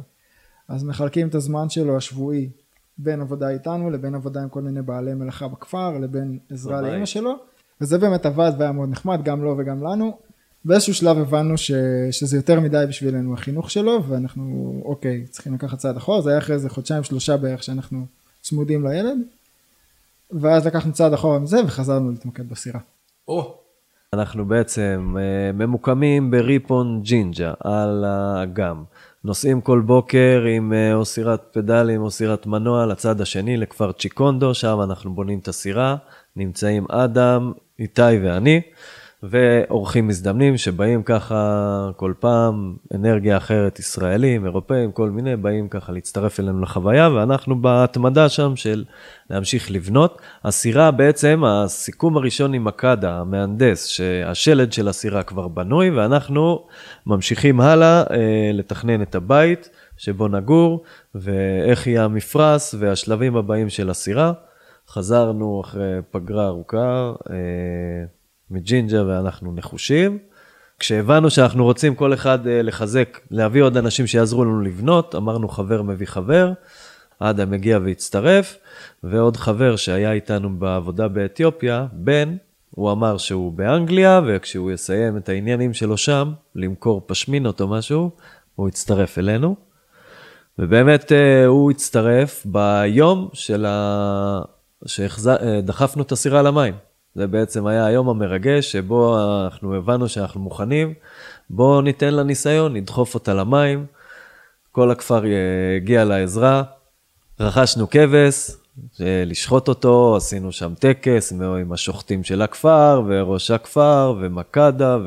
אז 0.68 0.84
מחלקים 0.84 1.28
את 1.28 1.34
הזמן 1.34 1.68
שלו 1.68 1.96
השבועי 1.96 2.50
בין 2.98 3.20
עבודה 3.20 3.48
איתנו 3.48 3.90
לבין 3.90 4.14
עבודה 4.14 4.42
עם 4.42 4.48
כל 4.48 4.62
מיני 4.62 4.82
בעלי 4.82 5.14
מלאכה 5.14 5.48
בכפר 5.48 5.98
לבין 5.98 6.38
עזרה. 6.50 6.80
לאמא 6.80 7.06
שלו 7.06 7.36
וזה 7.80 7.98
באמת 7.98 8.26
עבד 8.26 8.52
והיה 8.58 8.72
מאוד 8.72 8.88
נחמד 8.88 9.20
גם 9.24 9.44
לו 9.44 9.54
וגם 9.58 9.82
לנו 9.82 10.18
באיזשהו 10.64 10.94
שלב 10.94 11.18
הבנו 11.18 11.58
ש, 11.58 11.72
שזה 12.10 12.36
יותר 12.36 12.60
מדי 12.60 12.84
בשבילנו 12.88 13.34
החינוך 13.34 13.70
שלו 13.70 14.04
ואנחנו 14.08 14.74
אוקיי 14.84 15.26
צריכים 15.30 15.54
לקחת 15.54 15.78
צעד 15.78 15.96
אחורה 15.96 16.20
זה 16.20 16.30
היה 16.30 16.38
אחרי 16.38 16.54
איזה 16.54 16.70
חודשיים 16.70 17.02
שלושה 17.02 17.36
בערך 17.36 17.62
שאנחנו 17.62 18.06
צמודים 18.40 18.86
לילד 18.86 19.18
ואז 20.40 20.66
לקחנו 20.66 20.92
צעד 20.92 21.12
אחורה 21.12 21.38
מזה 21.38 21.64
וחזרנו 21.64 22.10
להתמקד 22.10 22.48
בסירה. 22.48 22.80
או, 23.28 23.54
אנחנו 24.14 24.44
בעצם 24.44 25.14
אה, 25.18 25.52
ממוקמים 25.52 26.30
בריפון 26.30 27.00
ג'ינג'ה 27.02 27.52
על 27.60 28.04
האגם. 28.04 28.84
נוסעים 29.24 29.60
כל 29.60 29.80
בוקר 29.80 30.44
עם 30.56 30.72
אה, 30.72 30.94
או 30.94 31.04
סירת 31.04 31.42
פדלים 31.52 32.02
או 32.02 32.10
סירת 32.10 32.46
מנוע 32.46 32.86
לצד 32.86 33.20
השני 33.20 33.56
לכפר 33.56 33.92
צ'יקונדו, 33.92 34.54
שם 34.54 34.78
אנחנו 34.82 35.14
בונים 35.14 35.38
את 35.38 35.48
הסירה, 35.48 35.96
נמצאים 36.36 36.86
אדם, 36.90 37.52
איתי 37.78 38.02
ואני, 38.22 38.60
ואורחים 39.22 40.08
מזדמנים 40.08 40.56
שבאים 40.56 41.02
ככה 41.02 41.90
כל 41.96 42.12
פעם, 42.20 42.76
אנרגיה 42.94 43.36
אחרת, 43.36 43.78
ישראלים, 43.78 44.44
אירופאים, 44.44 44.92
כל 44.92 45.10
מיני, 45.10 45.36
באים 45.36 45.68
ככה 45.68 45.92
להצטרף 45.92 46.40
אלינו 46.40 46.60
לחוויה, 46.60 47.10
ואנחנו 47.10 47.62
בהתמדה 47.62 48.28
שם 48.28 48.56
של 48.56 48.84
להמשיך 49.30 49.70
לבנות. 49.70 50.20
הסירה 50.44 50.90
בעצם, 50.90 51.42
הסיכום 51.46 52.16
הראשון 52.16 52.54
עם 52.54 52.64
מקדה, 52.64 53.18
המהנדס, 53.18 53.86
שהשלד 53.86 54.72
של 54.72 54.88
הסירה 54.88 55.22
כבר 55.22 55.48
בנוי, 55.48 55.90
ואנחנו 55.90 56.66
ממשיכים 57.06 57.60
הלאה 57.60 58.02
אה, 58.10 58.50
לתכנן 58.52 59.02
את 59.02 59.14
הבית 59.14 59.70
שבו 59.96 60.28
נגור, 60.28 60.82
ואיך 61.14 61.86
יהיה 61.86 62.04
המפרש 62.04 62.74
והשלבים 62.78 63.36
הבאים 63.36 63.68
של 63.68 63.90
הסירה. 63.90 64.32
חזרנו 64.88 65.60
אחרי 65.64 65.98
פגרה 66.10 66.46
ארוכה 66.46 67.12
אה, 67.30 68.04
מג'ינג'ה 68.52 69.06
ואנחנו 69.06 69.52
נחושים. 69.54 70.18
כשהבנו 70.78 71.30
שאנחנו 71.30 71.64
רוצים 71.64 71.94
כל 71.94 72.14
אחד 72.14 72.46
אה, 72.46 72.62
לחזק, 72.62 73.20
להביא 73.30 73.62
עוד 73.62 73.76
אנשים 73.76 74.06
שיעזרו 74.06 74.44
לנו 74.44 74.60
לבנות, 74.60 75.14
אמרנו 75.14 75.48
חבר 75.48 75.82
מביא 75.82 76.06
חבר, 76.06 76.52
אדם 77.18 77.52
הגיע 77.52 77.78
והצטרף, 77.84 78.56
ועוד 79.02 79.36
חבר 79.36 79.76
שהיה 79.76 80.12
איתנו 80.12 80.58
בעבודה 80.58 81.08
באתיופיה, 81.08 81.86
בן, 81.92 82.36
הוא 82.70 82.92
אמר 82.92 83.18
שהוא 83.18 83.52
באנגליה, 83.52 84.20
וכשהוא 84.26 84.70
יסיים 84.70 85.16
את 85.16 85.28
העניינים 85.28 85.74
שלו 85.74 85.96
שם, 85.96 86.32
למכור 86.54 87.02
פשמינות 87.06 87.60
או 87.60 87.68
משהו, 87.68 88.10
הוא 88.54 88.68
יצטרף 88.68 89.18
אלינו. 89.18 89.56
ובאמת 90.58 91.12
אה, 91.12 91.46
הוא 91.46 91.70
הצטרף 91.70 92.46
ביום 92.46 93.28
של 93.32 93.66
ה... 93.68 94.40
שדחפנו 94.86 96.02
את 96.02 96.12
הסירה 96.12 96.42
למים. 96.42 96.74
זה 97.14 97.26
בעצם 97.26 97.66
היה 97.66 97.86
היום 97.86 98.08
המרגש, 98.08 98.72
שבו 98.72 99.16
אנחנו 99.44 99.74
הבנו 99.74 100.08
שאנחנו 100.08 100.40
מוכנים, 100.40 100.94
בואו 101.50 101.80
ניתן 101.80 102.14
לה 102.14 102.22
ניסיון, 102.22 102.76
נדחוף 102.76 103.14
אותה 103.14 103.34
למים. 103.34 103.86
כל 104.72 104.90
הכפר 104.90 105.22
הגיע 105.76 106.04
לעזרה, 106.04 106.62
רכשנו 107.40 107.90
כבש, 107.90 108.50
אה, 109.00 109.22
לשחוט 109.26 109.68
אותו, 109.68 110.16
עשינו 110.16 110.52
שם 110.52 110.74
טקס 110.78 111.32
עם 111.32 111.72
השוחטים 111.72 112.24
של 112.24 112.42
הכפר, 112.42 113.02
וראש 113.06 113.50
הכפר, 113.50 114.14
ומקדה, 114.20 114.98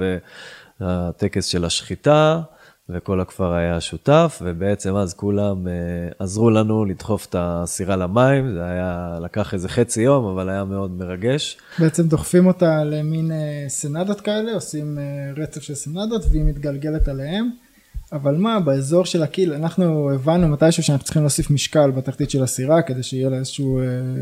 והטקס 0.80 1.46
של 1.46 1.66
השחיטה, 1.66 2.42
וכל 2.90 3.22
הכפר 3.22 3.54
היה 3.54 3.82
שותף, 3.82 4.42
ובעצם 4.46 4.96
אז 4.96 5.14
כולם 5.14 5.68
uh, 5.68 5.70
עזרו 6.20 6.50
לנו 6.50 6.86
לדחוף 6.86 7.26
את 7.26 7.36
הסירה 7.40 7.96
למים, 7.96 8.54
זה 8.54 8.66
היה, 8.66 9.18
לקח 9.22 9.54
איזה 9.54 9.70
חצי 9.70 10.02
יום, 10.02 10.26
אבל 10.26 10.50
היה 10.50 10.64
מאוד 10.64 10.92
מרגש. 10.92 11.58
בעצם 11.80 12.08
דוחפים 12.08 12.48
אותה 12.48 12.84
למין 12.84 13.32
uh, 13.32 13.70
סנדות 13.70 14.22
כאלה, 14.22 14.54
עושים 14.54 14.98
uh, 14.98 15.40
רצף 15.40 15.62
של 15.62 15.76
סנדות, 15.76 16.22
והיא 16.32 16.44
מתגלגלת 16.44 17.08
עליהם. 17.08 17.50
אבל 18.14 18.36
מה, 18.38 18.60
באזור 18.60 19.06
של 19.06 19.24
הקיל, 19.24 19.54
אנחנו 19.54 20.12
הבנו 20.14 20.48
מתישהו 20.48 20.84
שאנחנו 20.84 21.04
צריכים 21.06 21.22
להוסיף 21.22 21.52
משקל 21.52 21.92
בתחתית 21.92 22.30
של 22.30 22.44
הסירה, 22.44 22.82
כדי 22.82 23.04
שיהיה 23.04 23.30
לה 23.30 23.38
איזשהו, 23.38 23.80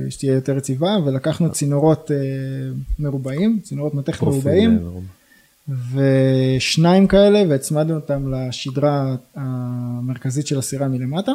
שתהיה 0.09 0.33
יותר 0.33 0.57
יציבה, 0.57 0.97
ולקחנו 1.05 1.51
צינורות 1.51 2.11
מרובעים, 2.99 3.59
צינורות 3.63 3.93
מתכת 3.93 4.23
מרובעים. 4.23 4.79
ושניים 5.67 7.07
כאלה 7.07 7.43
והצמדנו 7.49 7.95
אותם 7.95 8.33
לשדרה 8.33 9.15
המרכזית 9.35 10.47
של 10.47 10.59
הסירה 10.59 10.87
מלמטה 10.87 11.31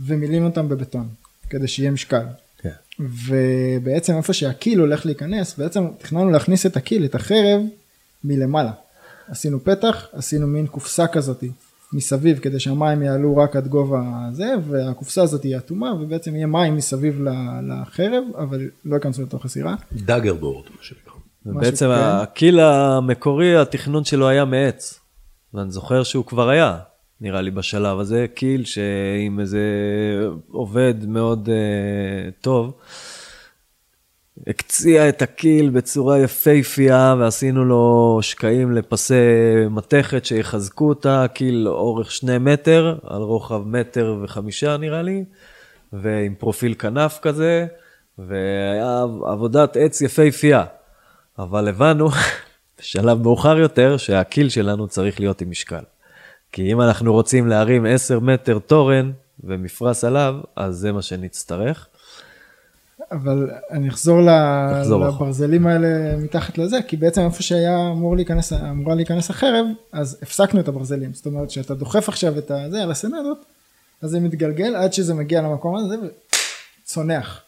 ומילאנו 0.00 0.46
אותם 0.46 0.68
בבטון 0.68 1.08
כדי 1.50 1.68
שיהיה 1.68 1.90
משקל. 1.90 2.24
כן. 2.58 2.70
ובעצם 3.00 4.16
איפה 4.16 4.32
שהקיל 4.32 4.78
הולך 4.80 5.06
להיכנס 5.06 5.58
בעצם 5.58 5.86
תכננו 5.98 6.30
להכניס 6.30 6.66
את 6.66 6.76
הקיל 6.76 7.04
את 7.04 7.14
החרב 7.14 7.60
מלמעלה. 8.24 8.72
עשינו 9.28 9.64
פתח 9.64 10.06
עשינו 10.12 10.46
מין 10.46 10.66
קופסה 10.66 11.06
כזאתי 11.06 11.50
מסביב 11.92 12.38
כדי 12.38 12.60
שהמים 12.60 13.02
יעלו 13.02 13.36
רק 13.36 13.56
עד 13.56 13.68
גובה 13.68 14.28
זה 14.32 14.54
והקופסה 14.68 15.22
הזאת 15.22 15.42
היא 15.42 15.56
אטומה 15.56 15.94
ובעצם 15.94 16.36
יהיה 16.36 16.46
מים 16.46 16.76
מסביב 16.76 17.22
לחרב 17.62 18.24
אבל 18.38 18.68
לא 18.84 18.94
ייכנסו 18.94 19.22
לתוך 19.22 19.44
הסירה. 19.44 19.74
דאגר 19.92 20.34
בורד 20.34 20.64
מה 20.70 20.82
שנקרא. 20.82 21.11
ובעצם 21.46 21.86
כן. 21.86 21.92
הקיל 21.92 22.60
המקורי, 22.60 23.56
התכנון 23.56 24.04
שלו 24.04 24.28
היה 24.28 24.44
מעץ. 24.44 25.00
ואני 25.54 25.70
זוכר 25.70 26.02
שהוא 26.02 26.24
כבר 26.24 26.48
היה, 26.48 26.78
נראה 27.20 27.40
לי 27.40 27.50
בשלב 27.50 27.98
הזה, 27.98 28.26
קיל 28.34 28.64
שעם 28.64 29.40
איזה 29.40 29.60
עובד 30.50 30.94
מאוד 31.06 31.48
uh, 31.48 32.42
טוב, 32.42 32.74
הקציע 34.46 35.08
את 35.08 35.22
הקיל 35.22 35.70
בצורה 35.70 36.18
יפייפייה, 36.18 37.14
ועשינו 37.18 37.64
לו 37.64 38.18
שקעים 38.22 38.72
לפסי 38.72 39.14
מתכת 39.70 40.24
שיחזקו 40.24 40.88
אותה, 40.88 41.26
קיל 41.34 41.68
אורך 41.68 42.10
שני 42.10 42.38
מטר, 42.38 42.98
על 43.06 43.22
רוחב 43.22 43.62
מטר 43.66 44.16
וחמישה 44.22 44.76
נראה 44.76 45.02
לי, 45.02 45.24
ועם 45.92 46.34
פרופיל 46.38 46.74
כנף 46.74 47.18
כזה, 47.22 47.66
והיה 48.18 49.04
עבודת 49.26 49.76
עץ 49.76 50.00
יפייפייה. 50.00 50.64
אבל 51.38 51.68
הבנו 51.68 52.08
בשלב 52.78 53.22
מאוחר 53.22 53.58
יותר 53.58 53.96
שהקיל 53.96 54.48
שלנו 54.48 54.88
צריך 54.88 55.20
להיות 55.20 55.40
עם 55.40 55.50
משקל. 55.50 55.82
כי 56.52 56.72
אם 56.72 56.80
אנחנו 56.80 57.12
רוצים 57.12 57.46
להרים 57.48 57.86
10 57.86 58.20
מטר 58.20 58.58
תורן 58.58 59.12
ומפרס 59.44 60.04
עליו, 60.04 60.34
אז 60.56 60.76
זה 60.76 60.92
מה 60.92 61.02
שנצטרך. 61.02 61.88
אבל 63.12 63.50
אני 63.70 63.88
אחזור 63.88 64.20
לברזלים 64.90 65.66
האלה 65.66 66.16
מתחת 66.16 66.58
לזה, 66.58 66.78
כי 66.88 66.96
בעצם 66.96 67.20
איפה 67.20 67.42
שהיה 67.42 67.88
אמור 67.92 68.16
להיכנס, 68.16 68.52
אמורה 68.52 68.94
להיכנס 68.94 69.30
החרב, 69.30 69.66
אז 69.92 70.18
הפסקנו 70.22 70.60
את 70.60 70.68
הברזלים. 70.68 71.14
זאת 71.14 71.26
אומרת 71.26 71.50
שאתה 71.50 71.74
דוחף 71.74 72.08
עכשיו 72.08 72.38
את 72.38 72.50
זה 72.70 72.82
על 72.82 72.90
הסנדות, 72.90 73.38
אז 74.02 74.10
זה 74.10 74.20
מתגלגל 74.20 74.76
עד 74.76 74.92
שזה 74.92 75.14
מגיע 75.14 75.42
למקום 75.42 75.76
הזה 75.76 75.94
וצונח. 76.84 77.40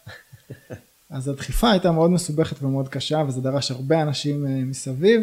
אז 1.15 1.29
הדחיפה 1.29 1.71
הייתה 1.71 1.93
מאוד 1.93 2.11
מסובכת 2.11 2.63
ומאוד 2.63 2.89
קשה 2.89 3.23
וזה 3.29 3.41
דרש 3.41 3.71
הרבה 3.71 4.03
אנשים 4.03 4.47
אה, 4.47 4.51
מסביב 4.51 5.23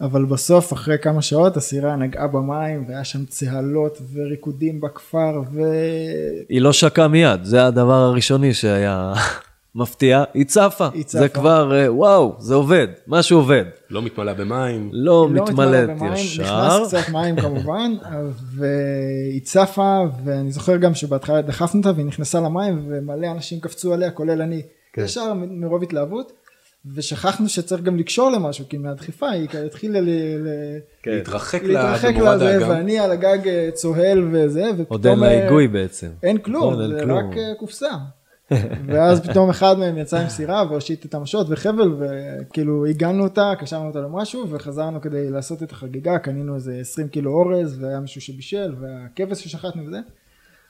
אבל 0.00 0.24
בסוף 0.24 0.72
אחרי 0.72 0.98
כמה 0.98 1.22
שעות 1.22 1.56
הסירה 1.56 1.96
נגעה 1.96 2.26
במים 2.26 2.84
והיה 2.88 3.04
שם 3.04 3.24
צהלות 3.24 3.98
וריקודים 4.12 4.80
בכפר 4.80 5.42
ו... 5.52 5.62
היא 6.48 6.60
לא 6.60 6.72
שקעה 6.72 7.08
מיד, 7.08 7.44
זה 7.44 7.66
הדבר 7.66 7.94
הראשוני 7.94 8.54
שהיה 8.54 9.12
מפתיע, 9.74 10.24
היא 10.34 10.44
צפה. 10.44 10.88
היא 10.94 11.04
צפה. 11.04 11.18
זה 11.18 11.28
כבר 11.28 11.80
אה, 11.80 11.92
וואו, 11.92 12.36
זה 12.38 12.54
עובד, 12.54 12.88
משהו 13.06 13.38
עובד. 13.38 13.64
לא 13.90 14.02
מתמלא 14.02 14.32
במים. 14.32 14.90
לא, 14.92 15.28
לא 15.32 15.42
מתמלאת 15.44 15.90
ישר. 16.14 16.42
נכנס 16.42 16.88
קצת 16.88 17.08
מים 17.12 17.40
כמובן, 17.40 17.94
והיא 18.56 19.40
צפה 19.42 20.04
ואני 20.24 20.52
זוכר 20.52 20.76
גם 20.76 20.94
שבהתחלה 20.94 21.42
דחפנו 21.42 21.80
אותה 21.80 21.90
והיא 21.94 22.06
נכנסה 22.06 22.40
למים 22.40 22.84
ומלא 22.88 23.26
אנשים 23.26 23.60
קפצו 23.60 23.94
עליה 23.94 24.10
כולל 24.10 24.42
אני. 24.42 24.62
כן. 24.98 25.04
ישר 25.04 25.34
מרוב 25.34 25.82
התלהבות. 25.82 26.32
ושכחנו 26.94 27.48
שצריך 27.48 27.82
גם 27.82 27.96
לקשור 27.96 28.30
למשהו, 28.30 28.64
כי 28.68 28.78
מהדחיפה 28.78 29.30
היא 29.30 29.48
התחילה 29.66 30.00
ל... 30.00 30.08
כן. 31.02 31.10
להתרחק 31.10 31.62
לזה, 32.14 32.68
ואני 32.68 32.98
על 32.98 33.10
הגג 33.10 33.48
אה, 33.48 33.68
צוהל 33.74 34.28
וזה, 34.32 34.64
ופתאום... 34.70 34.86
עוד 34.88 35.06
אין 35.06 35.18
לה 35.18 35.26
אה, 35.26 35.42
היגוי 35.42 35.68
בעצם. 35.68 36.08
אין 36.22 36.38
כלום, 36.38 36.76
זה 36.76 37.00
כלום. 37.02 37.18
רק 37.18 37.36
אה, 37.36 37.54
קופסה. 37.58 37.90
ואז 38.88 39.20
פתאום 39.20 39.50
אחד 39.50 39.78
מהם 39.78 39.98
יצא 39.98 40.18
עם 40.18 40.28
סירה 40.28 40.64
והושיט 40.70 41.04
את 41.04 41.14
המשות 41.14 41.46
וחבל, 41.50 41.92
וכאילו 41.98 42.86
הגענו 42.86 43.24
אותה, 43.24 43.52
קשרנו 43.60 43.88
אותה 43.88 44.00
למשהו, 44.00 44.50
וחזרנו 44.50 45.00
כדי 45.00 45.30
לעשות 45.30 45.62
את 45.62 45.72
החגיגה, 45.72 46.18
קנינו 46.18 46.54
איזה 46.54 46.78
20 46.80 47.08
קילו 47.08 47.32
אורז, 47.32 47.78
והיה 47.82 48.00
מישהו 48.00 48.20
שבישל, 48.20 48.74
והכבש 48.80 49.44
ששחטנו 49.44 49.86
וזה. 49.86 49.98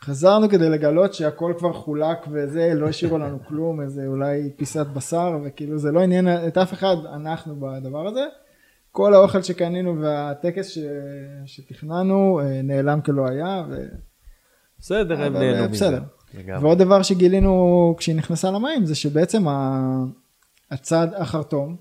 חזרנו 0.02 0.48
כדי 0.48 0.68
לגלות 0.68 1.14
שהכל 1.14 1.52
כבר 1.58 1.72
חולק 1.72 2.18
וזה, 2.30 2.72
לא 2.74 2.88
השאירו 2.88 3.18
לנו 3.18 3.38
כלום, 3.48 3.80
איזה 3.80 4.06
אולי 4.06 4.50
פיסת 4.56 4.87
בשר, 4.87 5.38
וכאילו 5.44 5.78
זה 5.78 5.92
לא 5.92 6.00
עניין 6.00 6.28
את 6.28 6.58
אף 6.58 6.72
אחד, 6.72 6.96
אנחנו 7.14 7.56
בדבר 7.61 8.06
הזה. 8.06 8.24
כל 8.92 9.14
האוכל 9.14 9.42
שקנינו 9.42 10.00
והטקס 10.00 10.68
ש... 10.68 10.78
שתכננו 11.46 12.40
אה, 12.40 12.62
נעלם 12.62 13.00
כלא 13.00 13.28
היה. 13.28 13.64
ו... 13.70 13.87
בסדר, 14.78 15.22
הם 15.22 15.32
נהנו 15.32 15.70
מזה. 15.70 15.98
ועוד 16.61 16.78
דבר 16.78 17.02
שגילינו 17.02 17.94
כשהיא 17.98 18.16
נכנסה 18.16 18.50
למים 18.50 18.87
זה 18.87 18.94
שבעצם 18.94 19.44
הצד 20.70 21.08
החרטום 21.16 21.76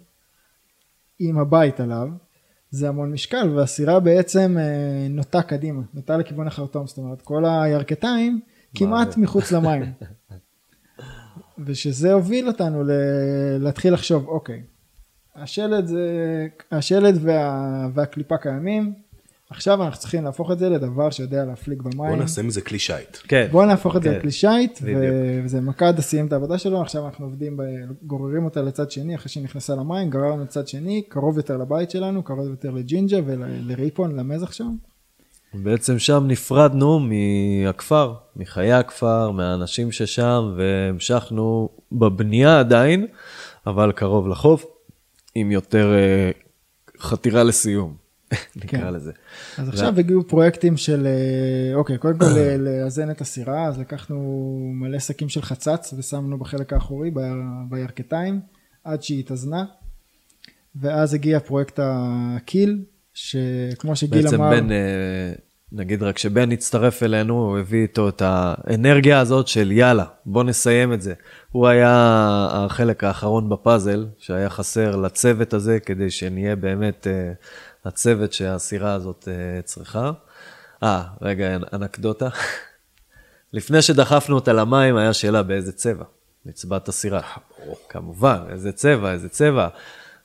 עם 1.19 1.39
הבית 1.39 1.79
עליו 1.79 2.07
זה 2.69 2.89
המון 2.89 3.11
משקל 3.11 3.49
והסירה 3.49 3.99
בעצם 3.99 4.57
אה, 4.59 5.07
נוטה 5.09 5.41
קדימה, 5.41 5.81
נוטה 5.93 6.17
לכיוון 6.17 6.47
החרטום, 6.47 6.87
זאת 6.87 6.97
אומרת 6.97 7.21
כל 7.21 7.45
הירכתיים 7.45 8.39
כמעט 8.75 9.17
מחוץ 9.17 9.51
למים. 9.51 9.83
ושזה 11.65 12.13
הוביל 12.13 12.47
אותנו 12.47 12.83
ל- 12.83 12.91
להתחיל 13.59 13.93
לחשוב, 13.93 14.27
אוקיי, 14.27 14.63
השלד, 15.35 15.85
זה, 15.85 16.07
השלד 16.71 17.17
וה, 17.21 17.87
והקליפה 17.93 18.37
קיימים, 18.37 18.93
עכשיו 19.49 19.83
אנחנו 19.83 19.99
צריכים 19.99 20.23
להפוך 20.23 20.51
את 20.51 20.59
זה 20.59 20.69
לדבר 20.69 21.09
שיודע 21.09 21.45
להפליג 21.45 21.81
במים. 21.81 22.09
בוא 22.09 22.15
נעשה 22.15 22.41
מזה 22.41 22.61
כלי 22.61 22.79
שיט. 22.79 23.17
כן. 23.27 23.47
בוא 23.51 23.65
נהפוך 23.65 23.95
את 23.95 24.03
זה 24.03 24.09
כן. 24.09 24.15
לכלי 24.15 24.31
שיט, 24.31 24.79
ו- 24.81 25.41
וזה 25.43 25.61
מכדה 25.61 26.01
סיים 26.01 26.27
את 26.27 26.33
העבודה 26.33 26.57
שלו, 26.57 26.81
עכשיו 26.81 27.05
אנחנו 27.05 27.25
עובדים, 27.25 27.57
ב- 27.57 27.63
גוררים 28.03 28.45
אותה 28.45 28.61
לצד 28.61 28.91
שני, 28.91 29.15
אחרי 29.15 29.29
שהיא 29.29 29.43
נכנסה 29.43 29.75
למים, 29.75 30.09
גררנו 30.09 30.43
לצד 30.43 30.67
שני, 30.67 31.01
קרוב 31.09 31.37
יותר 31.37 31.57
לבית 31.57 31.91
שלנו, 31.91 32.23
קרוב 32.23 32.47
יותר 32.49 32.71
לג'ינג'ה 32.71 33.19
ולריפון, 33.25 34.15
למזח 34.15 34.51
שם. 34.51 34.69
בעצם 35.53 35.99
שם 35.99 36.23
נפרדנו 36.27 36.99
מהכפר, 36.99 38.13
מחיי 38.35 38.73
הכפר, 38.73 39.31
מהאנשים 39.31 39.91
ששם, 39.91 40.53
והמשכנו 40.57 41.69
בבנייה 41.91 42.59
עדיין, 42.59 43.07
אבל 43.67 43.91
קרוב 43.91 44.27
לחוף, 44.27 44.65
עם 45.35 45.51
יותר 45.51 45.93
uh, 45.93 47.01
חתירה 47.01 47.43
לסיום. 47.43 48.06
נקרא 48.55 48.79
כן. 48.79 48.93
לזה. 48.93 49.11
אז 49.57 49.69
עכשיו 49.69 49.99
הגיעו 49.99 50.27
פרויקטים 50.27 50.77
של, 50.77 51.07
אה, 51.07 51.75
אוקיי, 51.75 51.97
קודם 51.97 52.19
כל 52.19 52.25
לאזן 52.65 53.11
את 53.11 53.21
הסירה, 53.21 53.67
אז 53.67 53.79
לקחנו 53.79 54.19
מלא 54.73 54.99
שקים 54.99 55.29
של 55.29 55.41
חצץ 55.41 55.93
ושמנו 55.97 56.37
בחלק 56.37 56.73
האחורי 56.73 57.11
בירכתיים, 57.69 58.39
עד 58.83 59.03
שהיא 59.03 59.19
התאזנה, 59.19 59.65
ואז 60.75 61.13
הגיע 61.13 61.39
פרויקט 61.39 61.79
הקיל, 61.83 62.83
שכמו 63.13 63.95
שגיל 63.95 64.27
אמר... 64.27 64.49
בעצם 64.49 64.67
בן, 64.67 64.71
אה, 64.71 65.33
נגיד 65.71 66.03
רק 66.03 66.17
שבן 66.17 66.51
הצטרף 66.51 67.03
אלינו, 67.03 67.33
הוא 67.33 67.57
הביא 67.57 67.81
איתו 67.81 68.09
את 68.09 68.21
האנרגיה 68.25 69.19
הזאת 69.19 69.47
של 69.47 69.71
יאללה, 69.71 70.05
בוא 70.25 70.43
נסיים 70.43 70.93
את 70.93 71.01
זה. 71.01 71.13
הוא 71.51 71.67
היה 71.67 71.91
החלק 72.51 73.03
האחרון 73.03 73.49
בפאזל 73.49 74.05
שהיה 74.17 74.49
חסר 74.49 74.95
לצוות 74.95 75.53
הזה, 75.53 75.79
כדי 75.79 76.09
שנהיה 76.09 76.55
באמת... 76.55 77.07
אה, 77.07 77.33
הצוות 77.87 78.33
שהסירה 78.33 78.93
הזאת 78.93 79.27
uh, 79.27 79.61
צריכה. 79.65 80.11
אה, 80.83 81.03
רגע, 81.21 81.57
אנקדוטה. 81.73 82.29
לפני 83.53 83.81
שדחפנו 83.81 84.35
אותה 84.35 84.53
למים, 84.53 84.97
היה 84.97 85.13
שאלה 85.13 85.43
באיזה 85.43 85.71
צבע. 85.71 86.03
מצוות 86.45 86.89
הסירה. 86.89 87.21
כמובן, 87.89 88.39
איזה 88.49 88.71
צבע, 88.71 89.11
איזה 89.11 89.29
צבע. 89.29 89.67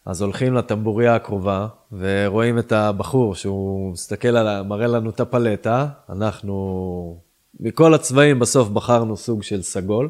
אז 0.07 0.23
הולכים 0.23 0.55
לטמבוריה 0.55 1.15
הקרובה, 1.15 1.67
ורואים 1.93 2.59
את 2.59 2.73
הבחור 2.73 3.35
שהוא 3.35 3.93
מסתכל 3.93 4.37
על, 4.37 4.63
מראה 4.63 4.87
לנו 4.87 5.11
את 5.11 5.21
הפלטה, 5.21 5.89
אנחנו, 6.11 7.21
מכל 7.61 7.95
הצבעים 7.95 8.39
בסוף 8.39 8.69
בחרנו 8.69 9.17
סוג 9.17 9.43
של 9.43 9.63
סגול, 9.63 10.09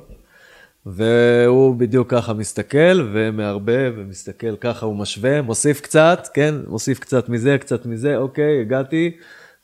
והוא 0.86 1.76
בדיוק 1.76 2.10
ככה 2.10 2.32
מסתכל 2.32 3.08
ומערבב 3.12 3.92
ומסתכל 3.96 4.56
ככה, 4.56 4.86
הוא 4.86 4.96
משווה, 4.96 5.42
מוסיף 5.42 5.80
קצת, 5.80 6.28
כן, 6.34 6.54
מוסיף 6.66 6.98
קצת 6.98 7.28
מזה, 7.28 7.56
קצת 7.60 7.86
מזה, 7.86 8.16
אוקיי, 8.16 8.60
הגעתי, 8.60 9.16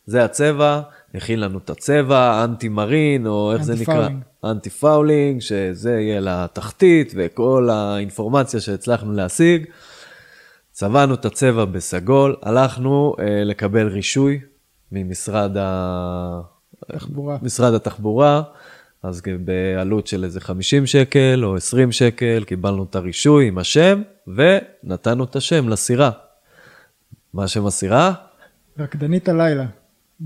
זה 0.06 0.24
הצבע, 0.24 0.80
הכין 1.14 1.40
לנו 1.40 1.58
את 1.58 1.70
הצבע, 1.70 2.44
אנטי 2.44 2.68
מרין, 2.68 3.26
או 3.26 3.52
איך 3.52 3.62
זה 3.62 3.74
נקרא? 3.74 4.08
anti-fouling, 4.44 5.40
שזה 5.40 6.00
יהיה 6.00 6.20
לתחתית, 6.20 7.12
וכל 7.16 7.68
האינפורמציה 7.72 8.60
שהצלחנו 8.60 9.12
להשיג. 9.12 9.66
צבענו 10.72 11.14
את 11.14 11.24
הצבע 11.24 11.64
בסגול, 11.64 12.36
הלכנו 12.42 13.14
אה, 13.18 13.44
לקבל 13.44 13.86
רישוי 13.86 14.40
ממשרד 14.92 15.56
ה... 15.56 16.40
תחבורה. 16.92 17.38
משרד 17.42 17.74
התחבורה, 17.74 18.42
אז 19.02 19.22
בעלות 19.44 20.06
של 20.06 20.24
איזה 20.24 20.40
50 20.40 20.86
שקל 20.86 21.40
או 21.44 21.56
20 21.56 21.92
שקל, 21.92 22.44
קיבלנו 22.44 22.84
את 22.84 22.96
הרישוי 22.96 23.48
עם 23.48 23.58
השם, 23.58 24.02
ונתנו 24.26 25.24
את 25.24 25.36
השם 25.36 25.68
לסירה. 25.68 26.10
מה 27.34 27.48
שם 27.48 27.66
הסירה? 27.66 28.14
רקדנית 28.78 29.28
הלילה, 29.28 29.66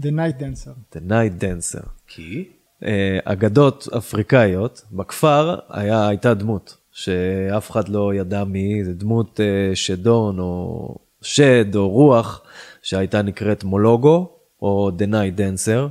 The 0.01 0.07
Night 0.07 0.41
Dancer. 0.41 0.97
The 0.97 1.01
Night 1.09 1.43
Dancer. 1.43 1.87
כי? 2.07 2.49
אה, 2.85 3.19
אגדות 3.25 3.89
אפריקאיות, 3.97 4.83
בכפר 4.93 5.59
היה, 5.69 6.09
הייתה 6.09 6.35
דמות 6.35 6.77
שאף 6.93 7.71
אחד 7.71 7.89
לא 7.89 8.15
ידע 8.15 8.45
מי, 8.45 8.85
זו 8.85 8.91
דמות 8.95 9.41
אה, 9.41 9.77
שדון 9.77 10.39
או 10.39 10.97
שד 11.23 11.77
או 11.77 11.91
רוח 11.91 12.43
שהייתה 12.83 13.23
נקראת 13.23 13.65
מולוגו 13.65 14.37
או 14.63 14.91
The 14.99 15.13
Night 15.13 15.39
Dancer, 15.39 15.89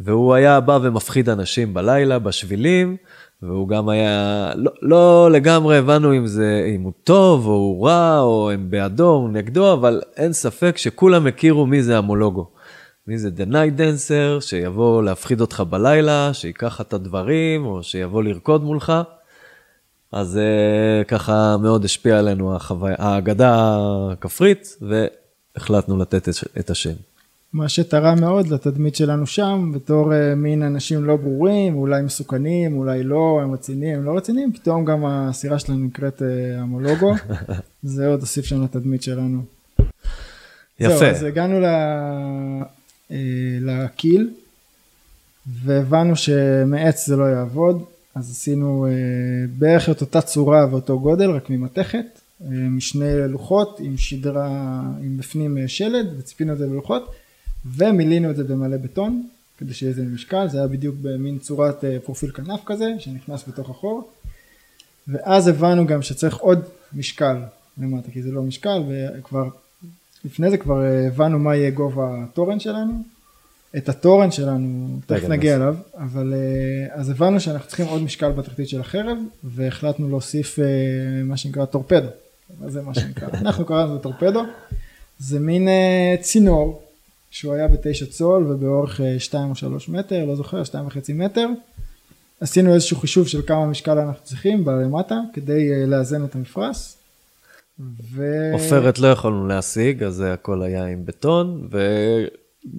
והוא 0.00 0.34
היה 0.34 0.60
בא 0.60 0.78
ומפחיד 0.82 1.28
אנשים 1.28 1.74
בלילה, 1.74 2.18
בשבילים, 2.18 2.96
והוא 3.42 3.68
גם 3.68 3.88
היה, 3.88 4.52
לא, 4.56 4.72
לא 4.82 5.30
לגמרי 5.32 5.78
הבנו 5.78 6.16
אם 6.16 6.26
זה, 6.26 6.70
אם 6.74 6.82
הוא 6.82 6.92
טוב 7.04 7.46
או 7.46 7.52
הוא 7.52 7.86
רע 7.86 8.20
או 8.20 8.50
הם 8.50 8.70
בעדו 8.70 9.10
או 9.10 9.28
נגדו, 9.28 9.72
אבל 9.72 10.00
אין 10.16 10.32
ספק 10.32 10.76
שכולם 10.76 11.26
הכירו 11.26 11.66
מי 11.66 11.82
זה 11.82 11.98
המולוגו. 11.98 12.50
מי 13.06 13.18
זה 13.18 13.30
The 13.36 13.50
Night 13.50 13.78
Dancer, 13.78 14.40
שיבוא 14.40 15.02
להפחיד 15.02 15.40
אותך 15.40 15.62
בלילה, 15.70 16.30
שיקח 16.32 16.80
את 16.80 16.92
הדברים, 16.92 17.66
או 17.66 17.82
שיבוא 17.82 18.22
לרקוד 18.22 18.64
מולך. 18.64 18.92
אז 20.12 20.28
זה 20.28 20.48
ככה 21.08 21.56
מאוד 21.56 21.84
השפיע 21.84 22.18
עלינו 22.18 22.56
החוויה, 22.56 22.96
האגדה 22.98 23.78
הכפרית, 24.12 24.76
והחלטנו 24.80 25.98
לתת 25.98 26.28
את 26.58 26.70
השם. 26.70 26.94
מה 27.54 27.68
שתרם 27.68 28.20
מאוד 28.20 28.48
לתדמית 28.48 28.96
שלנו 28.96 29.26
שם, 29.26 29.70
בתור 29.74 30.12
uh, 30.12 30.34
מין 30.36 30.62
אנשים 30.62 31.04
לא 31.04 31.16
ברורים, 31.16 31.76
אולי 31.76 32.02
מסוכנים, 32.02 32.76
אולי 32.76 33.02
לא, 33.02 33.40
הם 33.42 33.52
רציניים, 33.52 33.98
הם 33.98 34.04
לא 34.04 34.16
רציניים, 34.16 34.52
פתאום 34.52 34.84
גם 34.84 35.04
הסירה 35.06 35.58
שלנו 35.58 35.86
נקראת 35.86 36.22
uh, 36.22 36.60
המולוגו, 36.60 37.14
זה 37.82 38.06
עוד 38.06 38.20
הוסיף 38.20 38.44
שם 38.44 38.64
לתדמית 38.64 39.02
שלנו. 39.02 39.42
יפה. 40.80 40.96
זהו, 40.96 41.08
אז 41.08 41.22
הגענו 41.22 41.60
ל... 41.60 41.64
uh, 43.08 43.12
לקיל, 43.60 44.30
והבנו 45.46 46.16
שמעץ 46.16 47.06
זה 47.06 47.16
לא 47.16 47.24
יעבוד, 47.24 47.84
אז 48.14 48.30
עשינו 48.30 48.86
uh, 48.86 48.90
בערך 49.58 49.90
את 49.90 50.00
אותה 50.00 50.20
צורה 50.20 50.66
ואותו 50.70 51.00
גודל, 51.00 51.30
רק 51.30 51.50
ממתכת, 51.50 52.06
משני 52.50 53.28
לוחות 53.28 53.80
עם 53.80 53.96
שדרה, 53.96 54.82
עם 55.02 55.16
בפנים 55.16 55.58
שלד, 55.66 56.06
וציפינו 56.18 56.52
את 56.52 56.58
זה 56.58 56.66
בלוחות. 56.66 57.14
ומילינו 57.66 58.30
את 58.30 58.36
זה 58.36 58.44
במלא 58.44 58.76
בטון 58.76 59.26
כדי 59.58 59.74
שיהיה 59.74 59.90
איזה 59.90 60.02
משקל, 60.02 60.48
זה 60.48 60.58
היה 60.58 60.66
בדיוק 60.66 60.96
במין 61.02 61.38
צורת 61.38 61.84
אה, 61.84 61.96
פרופיל 62.04 62.30
כנף 62.30 62.60
כזה 62.66 62.92
שנכנס 62.98 63.48
בתוך 63.48 63.70
החור. 63.70 64.10
ואז 65.08 65.48
הבנו 65.48 65.86
גם 65.86 66.02
שצריך 66.02 66.36
עוד 66.36 66.64
משקל 66.92 67.36
למטה 67.78 68.10
כי 68.10 68.22
זה 68.22 68.32
לא 68.32 68.42
משקל 68.42 68.82
וכבר 69.18 69.48
לפני 70.24 70.50
זה 70.50 70.56
כבר 70.56 70.84
אה, 70.84 71.06
הבנו 71.06 71.38
מה 71.38 71.56
יהיה 71.56 71.70
גובה 71.70 72.24
התורן 72.24 72.60
שלנו. 72.60 73.02
את 73.76 73.88
התורן 73.88 74.30
שלנו 74.30 74.98
תכף 75.06 75.28
נגיע 75.28 75.56
אליו 75.56 75.76
אבל 75.96 76.34
אה, 76.34 76.94
אז 76.94 77.10
הבנו 77.10 77.40
שאנחנו 77.40 77.68
צריכים 77.68 77.86
עוד 77.86 78.02
משקל 78.02 78.32
בתחתית 78.32 78.68
של 78.68 78.80
החרב 78.80 79.18
והחלטנו 79.44 80.08
להוסיף 80.08 80.58
מה 81.24 81.36
שנקרא 81.36 81.64
טורפדו. 81.64 82.08
זה 82.66 82.82
מה 82.82 82.94
שנקרא. 82.94 83.28
אנחנו 83.42 83.64
קראנו 83.64 83.94
לזה 83.94 84.02
טורפדו. 84.02 84.42
זה 85.18 85.40
מין 85.40 85.68
צינור 86.20 86.83
שהוא 87.34 87.54
היה 87.54 87.68
בתשע 87.68 88.06
צול 88.06 88.52
ובאורך 88.52 89.00
אה, 89.00 89.20
שתיים 89.20 89.50
או 89.50 89.54
שלוש 89.54 89.88
מטר, 89.88 90.24
לא 90.24 90.36
זוכר, 90.36 90.64
שתיים 90.64 90.86
וחצי 90.86 91.12
מטר. 91.12 91.48
עשינו 92.40 92.74
איזשהו 92.74 92.96
חישוב 92.96 93.28
של 93.28 93.42
כמה 93.42 93.66
משקל 93.66 93.98
אנחנו 93.98 94.24
צריכים 94.24 94.64
בלמטה 94.64 95.18
כדי 95.32 95.72
אה, 95.72 95.86
לאזן 95.86 96.24
את 96.24 96.34
המפרש. 96.34 96.94
ו... 98.12 98.50
עופרת 98.52 98.98
לא 98.98 99.06
יכולנו 99.08 99.46
להשיג, 99.46 100.02
אז 100.02 100.14
זה 100.14 100.32
הכל 100.32 100.62
היה 100.62 100.86
עם 100.86 101.04
בטון, 101.04 101.68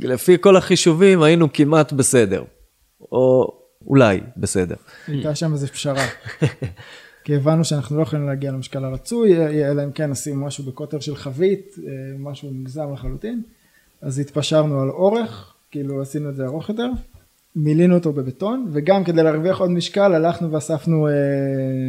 ולפי 0.02 0.38
כל 0.42 0.58
החישובים 0.58 1.22
היינו 1.22 1.54
כמעט 1.54 1.94
בסדר, 1.94 2.44
או 3.12 3.54
אולי 3.88 4.20
בסדר. 4.38 4.76
הייתה 5.08 5.36
שם 5.36 5.54
איזו 5.54 5.68
פשרה. 5.68 6.06
כי 7.24 7.36
הבנו 7.36 7.66
שאנחנו 7.66 7.98
לא 7.98 8.02
יכולים 8.02 8.28
להגיע 8.28 8.52
למשקל 8.52 8.86
הרצוי, 8.86 9.38
אלא 9.72 9.84
אם 9.84 9.92
כן 9.92 10.12
נשים 10.12 10.42
משהו 10.42 10.64
בקוטר 10.64 11.00
של 11.00 11.16
חבית, 11.16 11.76
אה, 11.78 11.92
משהו 12.18 12.52
מוגזם 12.52 12.94
לחלוטין. 12.94 13.42
אז 14.02 14.20
התפשרנו 14.20 14.82
על 14.82 14.90
אורך, 14.90 15.54
כאילו 15.72 16.02
עשינו 16.02 16.30
את 16.30 16.36
זה 16.36 16.46
ארוך 16.46 16.70
יותר, 16.70 16.90
מילינו 17.56 17.96
אותו 17.96 18.14
בבטון, 18.14 18.68
וגם 18.72 19.04
כדי 19.04 19.24
להרוויח 19.24 19.60
עוד 19.60 19.70
משקל 19.70 20.16
הלכנו 20.16 20.52
ואספנו 20.52 21.08
אה, 21.08 21.14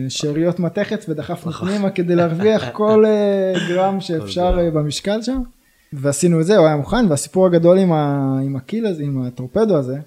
שאריות 0.08 0.60
מתכת 0.60 1.04
ודחפנו 1.08 1.50
נכון. 1.50 1.68
פנימה 1.68 1.90
כדי 1.90 2.14
להרוויח 2.14 2.68
כל 2.72 3.04
אה, 3.06 3.52
גרם 3.68 4.00
שאפשר 4.00 4.58
אה, 4.60 4.70
במשקל 4.70 5.22
שם, 5.22 5.42
ועשינו 5.92 6.40
את 6.40 6.46
זה, 6.46 6.56
הוא 6.56 6.66
היה 6.66 6.76
מוכן, 6.76 7.06
והסיפור 7.08 7.46
הגדול 7.46 7.78
עם, 7.78 7.92
ה, 7.92 8.38
עם 8.44 8.56
הקיל 8.56 8.86
הזה, 8.86 9.02
עם 9.02 9.22
הטורפדו 9.22 9.76
הזה, 9.76 9.98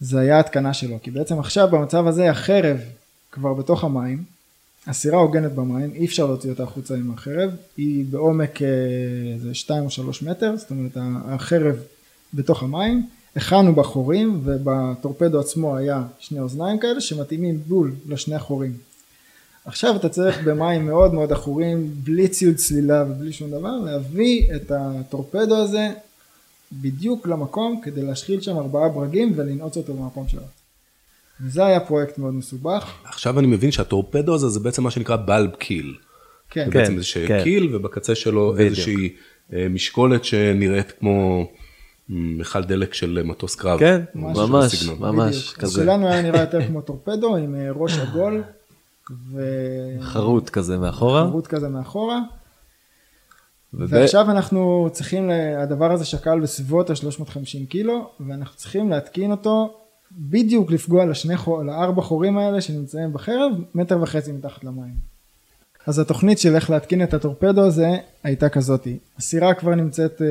זה 0.00 0.20
היה 0.20 0.38
התקנה 0.38 0.74
שלו, 0.74 0.96
כי 1.02 1.10
בעצם 1.10 1.38
עכשיו 1.38 1.68
במצב 1.70 2.06
הזה 2.06 2.30
החרב 2.30 2.78
כבר 3.32 3.54
בתוך 3.54 3.84
המים, 3.84 4.24
הסירה 4.86 5.18
הוגנת 5.18 5.52
במים, 5.52 5.90
אי 5.94 6.04
אפשר 6.04 6.26
להוציא 6.26 6.50
אותה 6.50 6.62
החוצה 6.62 6.94
עם 6.94 7.10
החרב, 7.10 7.50
היא 7.76 8.04
בעומק 8.10 8.62
איזה 9.34 9.48
אה, 9.48 9.54
2 9.54 9.84
או 9.84 9.90
3 9.90 10.22
מטר, 10.22 10.56
זאת 10.56 10.70
אומרת 10.70 10.96
החרב 11.24 11.76
בתוך 12.34 12.62
המים, 12.62 13.06
הכנו 13.36 13.74
בחורים 13.74 14.40
ובטורפדו 14.44 15.40
עצמו 15.40 15.76
היה 15.76 16.04
שני 16.18 16.40
אוזניים 16.40 16.78
כאלה 16.78 17.00
שמתאימים 17.00 17.58
בול 17.66 17.92
לשני 18.06 18.34
החורים. 18.34 18.72
עכשיו 19.64 19.96
אתה 19.96 20.08
צריך 20.08 20.44
במים 20.44 20.86
מאוד 20.86 21.14
מאוד 21.14 21.32
עכורים, 21.32 21.90
בלי 22.04 22.28
ציוד 22.28 22.54
צלילה 22.54 23.04
ובלי 23.08 23.32
שום 23.32 23.50
דבר, 23.50 23.78
להביא 23.84 24.54
את 24.56 24.72
הטורפדו 24.74 25.56
הזה 25.56 25.90
בדיוק 26.72 27.26
למקום 27.26 27.80
כדי 27.82 28.02
להשחיל 28.02 28.40
שם 28.40 28.56
ארבעה 28.56 28.88
ברגים 28.88 29.32
ולנעוץ 29.36 29.76
אותו 29.76 29.94
במקום 29.94 30.28
שלו. 30.28 30.61
וזה 31.42 31.66
היה 31.66 31.80
פרויקט 31.80 32.18
מאוד 32.18 32.34
מסובך. 32.34 32.92
עכשיו 33.04 33.38
אני 33.38 33.46
מבין 33.46 33.70
שהטורפדו 33.70 34.34
הזה 34.34 34.48
זה 34.48 34.60
בעצם 34.60 34.82
מה 34.82 34.90
שנקרא 34.90 35.16
בלב 35.16 35.50
קיל. 35.50 35.94
כן. 36.50 36.64
זה 36.64 36.70
בעצם 36.70 36.94
איזשהו 36.94 37.28
כן. 37.28 37.42
קיל 37.42 37.76
ובקצה 37.76 38.14
שלו 38.14 38.58
איזושהי 38.58 39.14
אה, 39.52 39.66
משקולת 39.70 40.24
שנראית 40.24 40.92
כמו 40.92 41.46
מכל 42.08 42.62
דלק 42.64 42.94
של 42.94 43.22
מטוס 43.24 43.54
קרב. 43.54 43.78
כן, 43.78 44.02
ממש, 44.14 44.88
ממש 45.00 45.52
כזה. 45.52 45.82
שלנו 45.82 46.08
היה 46.08 46.22
נראה 46.22 46.40
יותר 46.40 46.66
כמו 46.66 46.80
טורפדו 46.80 47.36
עם 47.36 47.54
אה, 47.54 47.70
ראש 47.70 47.98
עגול. 47.98 48.42
ו... 49.32 49.42
חרוט 50.00 50.50
כזה 50.50 50.78
מאחורה. 50.78 51.22
חרוט 51.22 51.46
כזה 51.46 51.68
מאחורה. 51.68 52.20
ועכשיו 53.72 54.30
אנחנו 54.30 54.88
צריכים, 54.92 55.30
הדבר 55.58 55.92
הזה 55.92 56.04
שקל 56.04 56.40
בסביבות 56.40 56.90
ה-350 56.90 57.68
קילו, 57.68 58.10
ואנחנו 58.20 58.56
צריכים 58.56 58.90
להתקין 58.90 59.30
אותו 59.30 59.81
בדיוק 60.18 60.70
לפגוע 60.70 61.04
לשני, 61.04 61.34
לארבע 61.66 62.02
חורים 62.02 62.38
האלה 62.38 62.60
שנמצאים 62.60 63.12
בחרב, 63.12 63.52
מטר 63.74 64.02
וחצי 64.02 64.32
מתחת 64.32 64.64
למים. 64.64 64.94
אז 65.86 65.98
התוכנית 65.98 66.38
של 66.38 66.54
איך 66.54 66.70
להתקין 66.70 67.02
את 67.02 67.14
הטורפדו 67.14 67.66
הזה 67.66 67.90
הייתה 68.22 68.48
כזאתי, 68.48 68.98
הסירה 69.18 69.54
כבר 69.54 69.74
נמצאת 69.74 70.20
uh, 70.20 70.24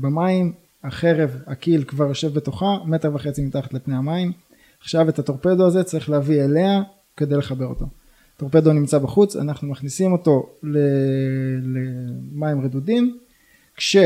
במים, 0.00 0.52
החרב, 0.84 1.36
הקיל 1.46 1.84
כבר 1.84 2.08
יושב 2.08 2.34
בתוכה, 2.34 2.76
מטר 2.86 3.14
וחצי 3.14 3.44
מתחת 3.44 3.74
לפני 3.74 3.96
המים, 3.96 4.32
עכשיו 4.80 5.08
את 5.08 5.18
הטורפדו 5.18 5.66
הזה 5.66 5.84
צריך 5.84 6.10
להביא 6.10 6.44
אליה 6.44 6.82
כדי 7.16 7.36
לחבר 7.36 7.66
אותו. 7.66 7.86
טורפדו 8.36 8.72
נמצא 8.72 8.98
בחוץ, 8.98 9.36
אנחנו 9.36 9.68
מכניסים 9.68 10.12
אותו 10.12 10.48
למים 11.62 12.60
רדודים, 12.64 13.18
כש... 13.76 13.96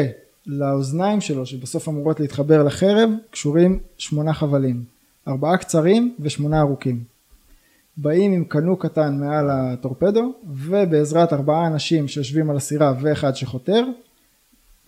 לאוזניים 0.46 1.20
שלו 1.20 1.46
שבסוף 1.46 1.88
אמורות 1.88 2.20
להתחבר 2.20 2.62
לחרב 2.62 3.10
קשורים 3.30 3.78
שמונה 3.98 4.34
חבלים, 4.34 4.84
ארבעה 5.28 5.56
קצרים 5.56 6.14
ושמונה 6.20 6.60
ארוכים. 6.60 7.04
באים 7.96 8.32
עם 8.32 8.44
קנו 8.44 8.76
קטן 8.76 9.16
מעל 9.20 9.50
הטורפדו, 9.50 10.32
ובעזרת 10.46 11.32
ארבעה 11.32 11.66
אנשים 11.66 12.08
שיושבים 12.08 12.50
על 12.50 12.56
הסירה 12.56 12.94
ואחד 13.00 13.36
שחותר, 13.36 13.84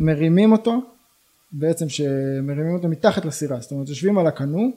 מרימים 0.01 0.53
אותו, 0.53 0.81
בעצם 1.53 1.89
שמרימים 1.89 2.75
אותו 2.75 2.89
מתחת 2.89 3.25
לסירה, 3.25 3.61
זאת 3.61 3.73
אומרת 3.73 3.89
יושבים 3.89 4.19
על 4.19 4.27
הקנו, 4.27 4.71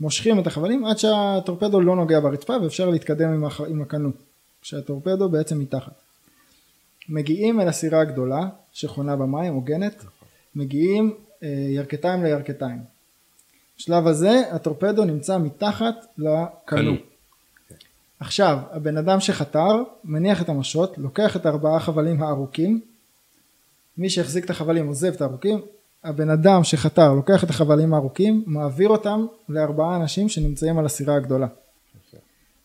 מושכים 0.00 0.38
את 0.38 0.46
החבלים 0.46 0.84
עד 0.84 0.98
שהטורפדו 0.98 1.80
לא 1.80 1.96
נוגע 1.96 2.20
ברצפה 2.20 2.56
ואפשר 2.62 2.90
להתקדם 2.90 3.28
עם, 3.28 3.44
הח... 3.44 3.60
עם 3.60 3.82
הקנו, 3.82 4.10
כשהטורפדו 4.62 5.28
בעצם 5.28 5.58
מתחת. 5.58 5.92
מגיעים 7.08 7.60
אל 7.60 7.68
הסירה 7.68 8.00
הגדולה 8.00 8.48
שחונה 8.72 9.16
במים, 9.16 9.54
הוגנת, 9.54 10.04
מגיעים 10.54 11.14
אה, 11.42 11.48
ירכתיים 11.48 12.24
לירכתיים. 12.24 12.78
בשלב 13.78 14.06
הזה 14.06 14.42
הטורפדו 14.50 15.04
נמצא 15.04 15.38
מתחת 15.38 15.94
לקנו. 16.18 16.46
קנו. 16.64 16.92
עכשיו 18.20 18.58
הבן 18.70 18.96
אדם 18.96 19.20
שחתר 19.20 19.82
מניח 20.04 20.42
את 20.42 20.48
המשות 20.48 20.98
לוקח 20.98 21.36
את 21.36 21.46
ארבעה 21.46 21.80
חבלים 21.80 22.22
הארוכים 22.22 22.80
מי 23.98 24.10
שהחזיק 24.10 24.44
את 24.44 24.50
החבלים 24.50 24.86
עוזב 24.86 25.12
את 25.12 25.20
הארוכים 25.20 25.60
הבן 26.04 26.30
אדם 26.30 26.64
שחתר 26.64 27.12
לוקח 27.12 27.44
את 27.44 27.50
החבלים 27.50 27.94
הארוכים 27.94 28.44
מעביר 28.46 28.88
אותם 28.88 29.26
לארבעה 29.48 29.96
אנשים 29.96 30.28
שנמצאים 30.28 30.78
על 30.78 30.86
הסירה 30.86 31.14
הגדולה 31.14 31.46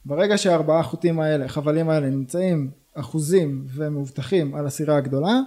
ברגע 0.05 0.37
שהארבעה 0.37 0.83
חוטים 0.83 1.19
האלה 1.19 1.45
החבלים 1.45 1.89
האלה 1.89 2.09
נמצאים 2.09 2.69
אחוזים 2.93 3.65
ומאובטחים 3.67 4.55
על 4.55 4.67
הסירה 4.67 4.97
הגדולה 4.97 5.39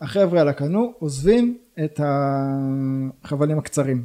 החבר'ה 0.00 0.40
על 0.40 0.48
הקנו 0.48 0.92
עוזבים 0.98 1.58
את 1.84 2.00
החבלים 3.24 3.58
הקצרים 3.58 4.04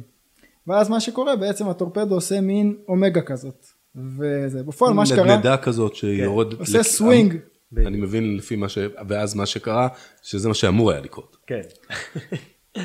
ואז 0.66 0.88
מה 0.88 1.00
שקורה 1.00 1.36
בעצם 1.36 1.68
הטורפדו 1.68 2.14
עושה 2.14 2.40
מין 2.40 2.76
אומגה 2.88 3.20
כזאת 3.20 3.66
וזה 4.18 4.62
בפועל 4.62 4.92
מה 4.94 5.06
שקרה 5.06 5.24
נדנדה 5.24 5.56
כזאת 5.56 5.94
שיורדת. 5.94 6.58
עושה 6.60 6.78
לק- 6.78 6.84
סווינג. 6.84 7.36
אני 7.76 7.96
מבין 7.96 8.36
לפי 8.36 8.56
מה 8.56 8.68
ש... 8.68 8.78
ואז 9.08 9.34
מה 9.34 9.46
שקרה, 9.46 9.88
שזה 10.22 10.48
מה 10.48 10.54
שאמור 10.54 10.90
היה 10.90 11.00
לקרות. 11.00 11.36
כן. 11.46 11.60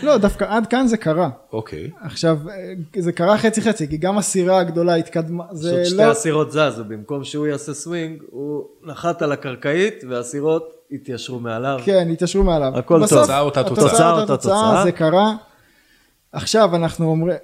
לא 0.03 0.17
דווקא 0.17 0.45
עד 0.49 0.67
כאן 0.67 0.87
זה 0.87 0.97
קרה 0.97 1.29
אוקיי. 1.53 1.89
עכשיו 2.01 2.37
אה, 2.49 2.73
זה 3.01 3.11
קרה 3.11 3.37
חצי 3.37 3.61
חצי 3.61 3.87
כי 3.87 3.97
גם 3.97 4.17
הסירה 4.17 4.59
הגדולה 4.59 4.95
התקדמה 4.95 5.43
זה 5.51 5.71
פשוט 5.71 5.85
שתי 5.85 5.97
לא 5.97 6.11
הסירות 6.11 6.51
זזו, 6.51 6.83
במקום 6.87 7.23
שהוא 7.23 7.47
יעשה 7.47 7.73
סווינג, 7.73 8.23
הוא 8.29 8.63
נחת 8.83 9.21
על 9.21 9.31
הקרקעית 9.31 10.03
והסירות 10.09 10.74
התיישרו 10.91 11.39
מעליו. 11.39 11.79
כן 11.85 12.09
התיישרו 12.11 12.43
מעליו 12.43 12.77
הכל. 12.77 13.01
בסוף, 13.03 13.19
תוצאה 13.19 13.39
אותה 13.39 13.61
התוצאה 13.61 13.89
תוצאה. 13.89 14.11
אותה 14.11 14.21
אותה 14.21 14.37
תוצאה 14.37 14.69
תוצאה. 14.71 14.83
זה 14.83 14.91
קרה 14.91 15.35
עכשיו 16.35 16.75
אנחנו 16.75 17.05
אומרים 17.05 17.37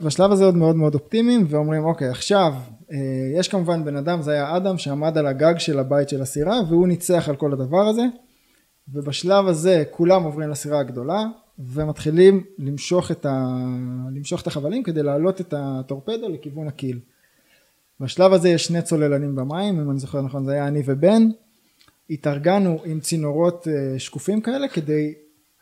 בשלב 0.00 0.32
הזה 0.32 0.44
עוד 0.44 0.56
מאוד 0.56 0.76
מאוד 0.76 0.94
אופטימיים 0.94 1.46
ואומרים 1.48 1.84
אוקיי 1.84 2.08
עכשיו 2.08 2.54
אה, 2.92 2.98
יש 3.38 3.48
כמובן 3.48 3.84
בן 3.84 3.96
אדם 3.96 4.22
זה 4.22 4.32
היה 4.32 4.56
אדם 4.56 4.78
שעמד 4.78 5.18
על 5.18 5.26
הגג 5.26 5.58
של 5.58 5.78
הבית 5.78 6.08
של 6.08 6.22
הסירה 6.22 6.60
והוא 6.68 6.88
ניצח 6.88 7.28
על 7.28 7.36
כל 7.36 7.52
הדבר 7.52 7.88
הזה 7.88 8.02
ובשלב 8.92 9.46
הזה 9.46 9.84
כולם 9.90 10.22
עוברים 10.22 10.50
לסירה 10.50 10.80
הגדולה 10.80 11.24
ומתחילים 11.58 12.44
למשוך 12.58 13.10
את, 13.10 13.26
ה... 13.26 13.56
למשוך 14.14 14.42
את 14.42 14.46
החבלים 14.46 14.82
כדי 14.82 15.02
להעלות 15.02 15.40
את 15.40 15.54
הטורפדו 15.56 16.28
לכיוון 16.28 16.68
הקיל. 16.68 16.98
בשלב 18.00 18.32
הזה 18.32 18.48
יש 18.48 18.64
שני 18.64 18.82
צוללנים 18.82 19.36
במים, 19.36 19.80
אם 19.80 19.90
אני 19.90 19.98
זוכר 19.98 20.22
נכון 20.22 20.44
זה 20.44 20.52
היה 20.52 20.68
אני 20.68 20.82
ובן, 20.86 21.28
התארגנו 22.12 22.78
עם 22.84 23.00
צינורות 23.00 23.68
אה, 23.68 23.98
שקופים 23.98 24.40
כאלה 24.40 24.68
כדי 24.68 25.14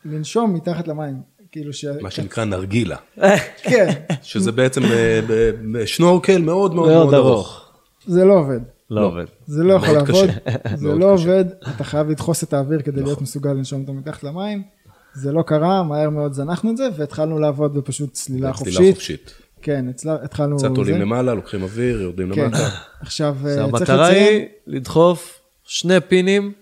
לנשום 0.04 0.54
מתחת 0.54 0.88
למים, 0.88 1.14
כאילו 1.52 1.72
ש... 1.72 1.84
מה 2.00 2.10
שנקרא 2.10 2.44
נרגילה. 2.44 2.96
כן, 3.70 3.88
שזה 4.22 4.52
בעצם 4.52 4.82
אה, 4.84 5.20
בשנורקל 5.72 6.42
מאוד 6.42 6.74
מאוד 6.74 6.88
מאוד 6.88 7.14
ארוך. 7.14 7.70
זה 8.06 8.24
לא 8.24 8.32
עובד, 8.32 8.60
לא 8.90 9.06
עובד. 9.06 9.24
זה 9.46 9.64
לא 9.64 9.74
יכול 9.74 9.94
לעבוד. 9.94 10.28
זה 10.80 10.86
לא. 10.86 11.12
עובד, 11.12 11.44
אתה 11.76 11.84
חייב 11.84 12.08
לדחוס 12.08 12.44
את 12.44 12.52
האוויר 12.52 12.82
כדי 12.82 13.02
להיות 13.02 13.22
מסוגל 13.22 13.52
לנשום 13.52 13.80
אותו 13.80 13.92
מתחת 13.92 14.22
למים, 14.22 14.62
זה 15.14 15.32
לא 15.32 15.42
קרה, 15.42 15.82
מהר 15.82 16.10
מאוד 16.10 16.32
זנחנו 16.32 16.70
את 16.70 16.76
זה 16.76 16.88
והתחלנו 16.96 17.38
לעבוד 17.38 17.74
בפשוט 17.74 18.12
צלילה 18.12 18.52
צלילה 18.52 18.52
חופשית, 18.52 18.94
חופשית. 18.94 19.34
כן, 19.62 19.86
התחלנו, 20.24 20.56
קצת 20.56 20.76
עולים. 20.76 21.00
למעלה, 21.00 21.34
לוקחים 21.34 21.62
אוויר, 21.62 22.00
יורדים 22.00 22.34
כן, 22.34 22.42
למטה. 22.42 22.68
עכשיו 23.00 23.36
אה, 23.46 23.54
צריך 23.54 23.58
המטרה 23.58 24.08
לציין, 24.08 24.38
היא 24.38 24.46
לדחוף 24.66 25.39
שני 25.72 26.00
פינים, 26.09 26.52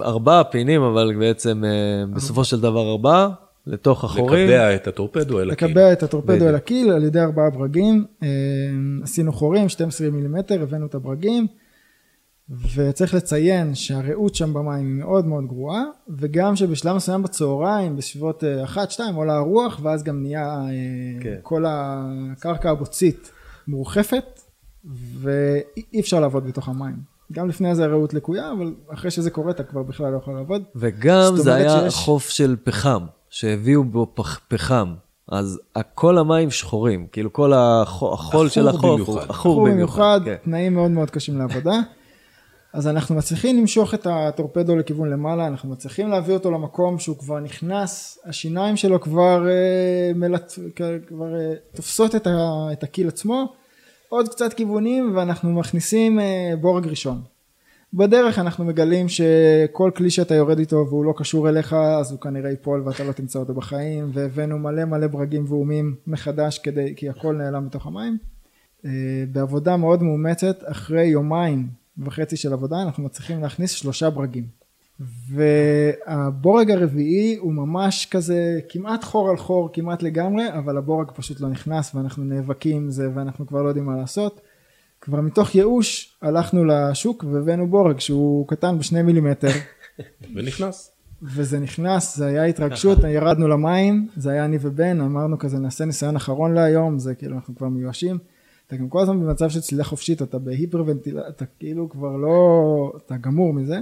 ארבעה 0.00 0.44
פינים, 0.44 0.82
אבל 0.82 1.14
בעצם 1.18 1.64
אה, 1.64 1.70
בסופו 2.14 2.44
של 2.44 2.60
דבר 2.60 2.90
ארבעה, 2.90 3.28
לתוך 3.66 4.04
החורים. 4.04 4.48
לקבע 4.48 4.74
את 4.74 4.86
הטורפדו 4.86 5.40
אל 5.40 5.50
הקיר. 5.50 5.68
לקבע 5.68 5.92
את 5.92 6.02
הטורפדו. 6.02 6.48
אל 6.48 6.54
הקיל 6.54 6.90
על 6.90 7.04
ידי 7.04 7.20
ארבעה 7.20 7.50
ברגים, 7.50 8.06
אה, 8.22 8.28
עשינו 9.02 9.32
חורים 9.32 9.68
12 9.68 10.10
מילימטר, 10.10 10.62
הבאנו 10.62 10.86
את 10.86 10.94
הברגים, 10.94 11.46
וצריך 12.74 13.14
לציין 13.14 13.74
שהרעות 13.74 14.34
שם 14.34 14.54
במים 14.54 14.86
היא 14.86 15.04
מאוד 15.04 15.26
מאוד 15.26 15.46
גרועה, 15.46 15.84
וגם 16.08 16.56
שבשלב 16.56 16.96
מסוים 16.96 17.22
בצהריים, 17.22 17.96
בסביבות 17.96 18.44
1-2 18.74 19.00
עולה 19.14 19.36
הרוח, 19.36 19.80
ואז 19.82 20.02
גם 20.02 20.22
נהיה 20.22 20.46
אה, 20.46 21.22
כן. 21.22 21.36
כל 21.42 21.64
הקרקע 21.68 22.70
הבוצית 22.70 23.30
מורחפת, 23.68 24.40
ואי 25.20 26.00
אפשר 26.00 26.20
לעבוד 26.20 26.46
בתוך 26.46 26.68
המים. 26.68 27.11
גם 27.32 27.48
לפני 27.48 27.74
זה 27.74 27.84
הרעות 27.84 28.14
לקויה, 28.14 28.52
אבל 28.52 28.74
אחרי 28.94 29.10
שזה 29.10 29.30
קורה 29.30 29.50
אתה 29.50 29.62
כבר 29.62 29.82
בכלל 29.82 30.12
לא 30.12 30.16
יכול 30.16 30.34
לעבוד. 30.34 30.62
וגם 30.76 31.36
זה 31.36 31.54
היה 31.54 31.80
שיש- 31.80 31.94
חוף 31.94 32.28
של 32.28 32.56
פחם, 32.64 33.06
שהביאו 33.30 33.84
בו 33.84 34.06
פח, 34.14 34.40
פחם. 34.48 34.94
אז 35.28 35.60
כל 35.94 36.18
המים 36.18 36.50
שחורים, 36.50 37.06
כאילו 37.12 37.32
כל 37.32 37.52
החול, 37.52 38.12
החול 38.12 38.48
של 38.48 38.68
עכור 38.68 38.94
החוף 38.94 39.08
הוא 39.08 39.14
במיוחד. 39.14 39.22
עכור 39.22 39.28
בחור 39.28 39.68
במיוחד. 39.68 39.74
במיוחד, 39.74 40.20
כן. 40.24 40.34
תנאים 40.44 40.74
מאוד 40.74 40.90
מאוד 40.90 41.10
קשים 41.10 41.38
לעבודה. 41.38 41.80
אז 42.72 42.86
אנחנו 42.86 43.14
מצליחים 43.14 43.58
למשוך 43.60 43.94
את 43.94 44.06
הטורפדו 44.10 44.76
לכיוון 44.76 45.10
למעלה, 45.10 45.46
אנחנו 45.46 45.68
מצליחים 45.68 46.08
להביא 46.08 46.34
אותו 46.34 46.50
למקום 46.50 46.98
שהוא 46.98 47.16
כבר 47.18 47.40
נכנס, 47.40 48.18
השיניים 48.24 48.76
שלו 48.76 49.00
כבר, 49.00 49.48
אה, 49.48 50.12
מלט... 50.14 50.52
כבר 51.06 51.34
אה, 51.34 51.52
תופסות 51.76 52.14
את, 52.14 52.26
ה... 52.26 52.30
את 52.72 52.82
הקיל 52.82 53.08
עצמו, 53.08 53.52
עוד 54.12 54.28
קצת 54.28 54.52
כיוונים 54.52 55.12
ואנחנו 55.16 55.52
מכניסים 55.52 56.20
אה, 56.20 56.52
בורג 56.60 56.86
ראשון. 56.86 57.22
בדרך 57.94 58.38
אנחנו 58.38 58.64
מגלים 58.64 59.06
שכל 59.08 59.90
כלי 59.96 60.10
שאתה 60.10 60.34
יורד 60.34 60.58
איתו 60.58 60.86
והוא 60.88 61.04
לא 61.04 61.14
קשור 61.16 61.48
אליך 61.48 61.72
אז 61.72 62.10
הוא 62.12 62.20
כנראה 62.20 62.50
ייפול 62.50 62.82
ואתה 62.84 63.04
לא 63.04 63.12
תמצא 63.12 63.38
אותו 63.38 63.54
בחיים 63.54 64.10
והבאנו 64.12 64.58
מלא 64.58 64.84
מלא 64.84 65.06
ברגים 65.06 65.44
ואומים 65.48 65.94
מחדש 66.06 66.58
כדי 66.58 66.94
כי 66.96 67.08
הכל 67.08 67.34
נעלם 67.34 67.66
בתוך 67.68 67.86
המים. 67.86 68.18
אה, 68.84 68.90
בעבודה 69.32 69.76
מאוד 69.76 70.02
מאומצת 70.02 70.56
אחרי 70.64 71.06
יומיים 71.06 71.68
וחצי 71.98 72.36
של 72.36 72.52
עבודה 72.52 72.82
אנחנו 72.82 73.02
מצליחים 73.02 73.42
להכניס 73.42 73.70
שלושה 73.70 74.10
ברגים 74.10 74.46
והבורג 75.30 76.70
הרביעי 76.70 77.36
הוא 77.36 77.52
ממש 77.52 78.06
כזה 78.10 78.60
כמעט 78.68 79.04
חור 79.04 79.30
על 79.30 79.36
חור 79.36 79.70
כמעט 79.72 80.02
לגמרי 80.02 80.52
אבל 80.52 80.76
הבורג 80.76 81.10
פשוט 81.14 81.40
לא 81.40 81.48
נכנס 81.48 81.94
ואנחנו 81.94 82.24
נאבקים 82.24 82.76
עם 82.76 82.90
זה 82.90 83.08
ואנחנו 83.14 83.46
כבר 83.46 83.62
לא 83.62 83.68
יודעים 83.68 83.86
מה 83.86 83.96
לעשות 83.96 84.40
כבר 85.00 85.20
מתוך 85.20 85.54
ייאוש 85.54 86.16
הלכנו 86.22 86.64
לשוק 86.64 87.24
והבאנו 87.24 87.66
בורג 87.66 88.00
שהוא 88.00 88.48
קטן 88.48 88.78
בשני 88.78 89.02
מילימטר 89.02 89.48
ונכנס. 90.34 90.92
וזה 91.22 91.58
נכנס, 91.58 92.16
זה 92.16 92.26
היה 92.26 92.44
התרגשות, 92.44 92.98
ירדנו 93.14 93.48
למים, 93.48 94.08
זה 94.16 94.30
היה 94.30 94.44
אני 94.44 94.58
ובן, 94.60 95.00
אמרנו 95.00 95.38
כזה 95.38 95.58
נעשה 95.58 95.84
ניסיון 95.84 96.16
אחרון 96.16 96.54
להיום, 96.54 96.98
זה 96.98 97.14
כאילו 97.14 97.36
אנחנו 97.36 97.54
כבר 97.56 97.68
מיואשים. 97.68 98.18
אתה 98.66 98.76
גם 98.76 98.88
כל 98.88 99.00
הזמן 99.02 99.20
במצב 99.20 99.48
של 99.48 99.60
צלילה 99.60 99.84
חופשית, 99.84 100.22
אתה 100.22 100.38
בהיפרוונטילציה, 100.38 101.28
אתה 101.28 101.44
כאילו 101.58 101.88
כבר 101.88 102.16
לא, 102.16 102.92
אתה 102.96 103.16
גמור 103.16 103.52
מזה. 103.52 103.78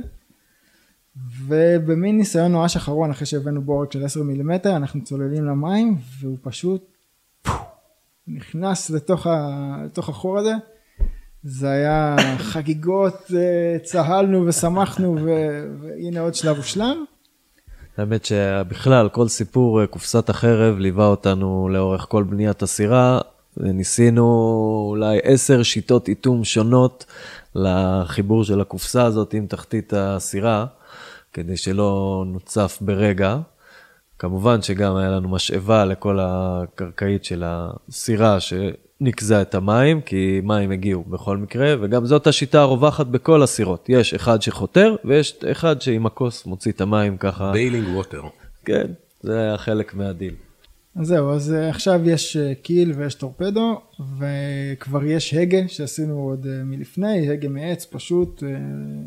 ובמין 1.46 2.18
ניסיון 2.18 2.52
נואש 2.52 2.76
אחרון, 2.76 3.10
אחרי 3.10 3.26
שהבאנו 3.26 3.62
בורג 3.62 3.92
של 3.92 4.04
10 4.04 4.22
מילימטר, 4.22 4.76
אנחנו 4.76 5.04
צוללים 5.04 5.44
למים, 5.44 5.96
והוא 6.20 6.36
פשוט 6.42 6.92
נכנס 8.28 8.90
לתוך, 8.90 9.26
ה, 9.26 9.76
לתוך 9.84 10.08
החור 10.08 10.38
הזה. 10.38 10.52
זה 11.42 11.70
היה 11.70 12.16
חגיגות, 12.38 13.30
אה, 13.36 13.78
צהלנו 13.82 14.46
ושמחנו, 14.46 15.16
ו- 15.24 15.66
והנה 15.80 16.20
עוד 16.20 16.34
שלב 16.34 16.58
ושלם. 16.58 17.04
האמת 17.96 18.24
שבכלל, 18.24 19.08
כל 19.08 19.28
סיפור 19.28 19.80
אה, 19.80 19.86
קופסת 19.86 20.30
החרב 20.30 20.78
ליווה 20.78 21.06
אותנו 21.06 21.68
לאורך 21.72 22.06
כל 22.08 22.22
בניית 22.22 22.62
הסירה. 22.62 23.20
ניסינו 23.56 24.24
אולי 24.88 25.18
עשר 25.22 25.62
שיטות 25.62 26.08
איתום 26.08 26.44
שונות 26.44 27.06
לחיבור 27.54 28.44
של 28.44 28.60
הקופסה 28.60 29.04
הזאת 29.04 29.34
עם 29.34 29.46
תחתית 29.46 29.92
הסירה, 29.96 30.66
כדי 31.32 31.56
שלא 31.56 32.24
נוצף 32.26 32.78
ברגע. 32.80 33.36
כמובן 34.18 34.62
שגם 34.62 34.96
היה 34.96 35.10
לנו 35.10 35.28
משאבה 35.28 35.84
לכל 35.84 36.18
הקרקעית 36.22 37.24
של 37.24 37.42
הסירה 37.46 38.38
שניקזה 38.40 39.42
את 39.42 39.54
המים, 39.54 40.00
כי 40.00 40.40
מים 40.44 40.70
הגיעו 40.70 41.04
בכל 41.04 41.36
מקרה, 41.36 41.74
וגם 41.80 42.06
זאת 42.06 42.26
השיטה 42.26 42.60
הרווחת 42.60 43.06
בכל 43.06 43.42
הסירות. 43.42 43.88
יש 43.88 44.14
אחד 44.14 44.42
שחותר 44.42 44.96
ויש 45.04 45.44
אחד 45.52 45.80
שעם 45.80 46.06
הכוס 46.06 46.46
מוציא 46.46 46.72
את 46.72 46.80
המים 46.80 47.16
ככה. 47.16 47.52
bailing 47.52 47.88
water. 47.88 48.22
כן, 48.64 48.86
זה 49.20 49.38
היה 49.38 49.58
חלק 49.58 49.94
מהדיל. 49.94 50.34
אז 50.96 51.06
זהו, 51.06 51.32
אז 51.32 51.52
אה, 51.52 51.68
עכשיו 51.68 52.00
יש 52.08 52.36
אה, 52.36 52.54
keel 52.54 52.92
ויש 52.92 53.14
טורפדו, 53.14 53.80
וכבר 54.18 55.04
יש 55.04 55.34
הגה 55.34 55.68
שעשינו 55.68 56.18
עוד 56.18 56.46
אה, 56.46 56.64
מלפני, 56.64 57.30
הגה 57.30 57.48
מעץ 57.48 57.84
פשוט, 57.84 58.42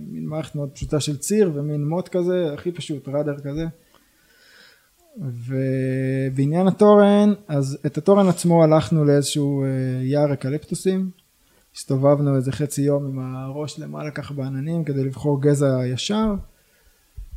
מין 0.07 0.25
מערכת 0.25 0.55
מאוד 0.55 0.69
פשוטה 0.73 0.99
של 0.99 1.17
ציר 1.17 1.51
ומין 1.53 1.87
מוט 1.87 2.07
כזה, 2.07 2.53
הכי 2.53 2.71
פשוט, 2.71 3.07
rudder 3.07 3.35
כזה. 3.39 3.65
ובעניין 5.17 6.67
התורן, 6.67 7.33
אז 7.47 7.77
את 7.85 7.97
התורן 7.97 8.27
עצמו 8.27 8.63
הלכנו 8.63 9.05
לאיזשהו 9.05 9.65
יער 10.01 10.33
אקליפטוסים, 10.33 11.09
הסתובבנו 11.75 12.35
איזה 12.35 12.51
חצי 12.51 12.81
יום 12.81 13.05
עם 13.05 13.19
הראש 13.19 13.79
למעלה 13.79 14.11
ככה 14.11 14.33
בעננים 14.33 14.83
כדי 14.83 15.03
לבחור 15.03 15.41
גזע 15.41 15.87
ישר. 15.87 16.33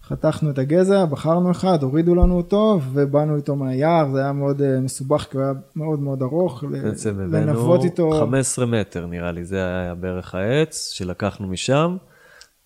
חתכנו 0.09 0.51
את 0.51 0.59
הגזע, 0.59 1.05
בחרנו 1.05 1.51
אחד, 1.51 1.83
הורידו 1.83 2.15
לנו 2.15 2.37
אותו 2.37 2.81
ובאנו 2.93 3.37
איתו 3.37 3.57
מהיער, 3.57 4.11
זה 4.13 4.23
היה 4.23 4.33
מאוד 4.33 4.61
uh, 4.61 4.65
מסובך 4.83 5.27
כי 5.31 5.37
הוא 5.37 5.45
היה 5.45 5.53
מאוד 5.77 6.01
מאוד 6.01 6.23
ארוך, 6.23 6.65
בעצם 6.71 7.21
הבאנו 7.21 7.85
איתו... 7.85 8.11
15 8.21 8.67
מטר 8.67 9.07
נראה 9.07 9.33
לי, 9.33 9.45
זה 9.45 9.57
היה 9.57 9.95
בערך 9.95 10.35
העץ 10.35 10.91
שלקחנו 10.93 11.47
משם, 11.47 11.97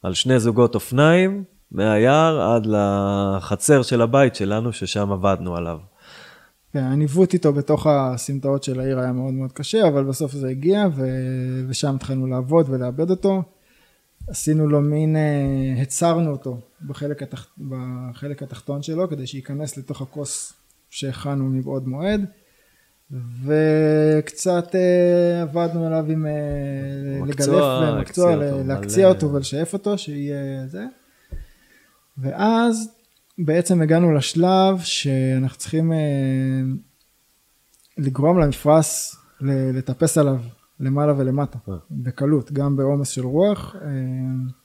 על 0.02 0.14
שני 0.14 0.40
זוגות 0.40 0.74
אופניים, 0.74 1.44
מהיער 1.72 2.40
עד 2.40 2.66
לחצר 2.66 3.82
של 3.82 4.02
הבית 4.02 4.34
שלנו, 4.34 4.72
ששם 4.72 5.12
עבדנו 5.12 5.56
עליו. 5.56 5.78
כן, 6.72 6.78
הניווט 6.78 7.34
איתו 7.34 7.52
בתוך 7.52 7.86
הסמטאות 7.86 8.62
של 8.62 8.80
העיר 8.80 8.98
היה 8.98 9.12
מאוד 9.12 9.34
מאוד 9.34 9.52
קשה, 9.52 9.88
אבל 9.88 10.04
בסוף 10.04 10.32
זה 10.32 10.48
הגיע, 10.48 10.86
ו... 10.96 11.06
ושם 11.68 11.94
התחלנו 11.94 12.26
לעבוד 12.26 12.66
ולעבד 12.68 13.10
אותו. 13.10 13.42
עשינו 14.30 14.68
לו 14.68 14.80
מין, 14.80 15.16
אה, 15.16 15.82
הצרנו 15.82 16.30
אותו 16.30 16.60
בחלק, 16.86 17.22
התח... 17.22 17.46
בחלק 17.68 18.42
התחתון 18.42 18.82
שלו, 18.82 19.08
כדי 19.08 19.26
שייכנס 19.26 19.76
לתוך 19.76 20.02
הכוס 20.02 20.52
שהכנו 20.90 21.44
מבעוד 21.44 21.88
מועד. 21.88 22.24
וקצת 23.44 24.74
אה, 24.74 25.42
עבדנו 25.42 25.86
עליו 25.86 26.04
עם 26.08 26.26
אה, 26.26 26.32
לגלף 27.26 27.48
במקצוע, 27.48 28.36
להקציע 28.66 29.08
אותו 29.08 29.32
ולשאף 29.32 29.72
אותו, 29.72 29.98
שיהיה 29.98 30.66
זה. 30.66 30.84
ואז 32.18 32.88
בעצם 33.38 33.82
הגענו 33.82 34.14
לשלב 34.14 34.80
שאנחנו 34.80 35.58
צריכים 35.58 35.92
לגרום 37.98 38.40
למפרש 38.40 39.16
לטפס 39.74 40.18
עליו 40.18 40.40
למעלה 40.80 41.14
ולמטה, 41.16 41.58
אה. 41.68 41.74
בקלות, 41.90 42.52
גם 42.52 42.76
בעומס 42.76 43.08
של 43.08 43.24
רוח. 43.24 43.76
אה, 43.82 43.88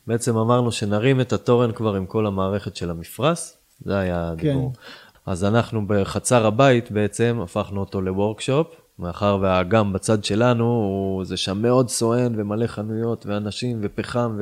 בעצם 0.07 0.38
אמרנו 0.38 0.72
שנרים 0.72 1.22
את 1.22 1.34
התורן 1.34 1.72
כבר 1.72 1.95
עם 1.95 2.05
כל 2.05 2.26
המערכת 2.26 2.76
של 2.76 2.89
המפרש, 2.89 3.53
זה 3.80 3.97
היה 3.97 4.30
הדיבור. 4.30 4.74
כן. 4.74 4.80
אז 5.32 5.43
אנחנו 5.43 5.88
בחצר 5.88 6.45
הבית 6.45 6.91
בעצם 6.91 7.39
הפכנו 7.43 7.80
אותו 7.80 8.01
לוורקשופ, 8.01 8.68
מאחר 8.99 9.38
והאגם 9.41 9.93
בצד 9.93 10.24
שלנו, 10.24 10.66
הוא, 10.66 11.26
זה 11.26 11.38
שם 11.38 11.61
מאוד 11.61 11.89
סואן 11.89 12.34
ומלא 12.38 12.68
חנויות 12.68 13.26
ואנשים 13.26 13.80
ופחם 13.82 14.38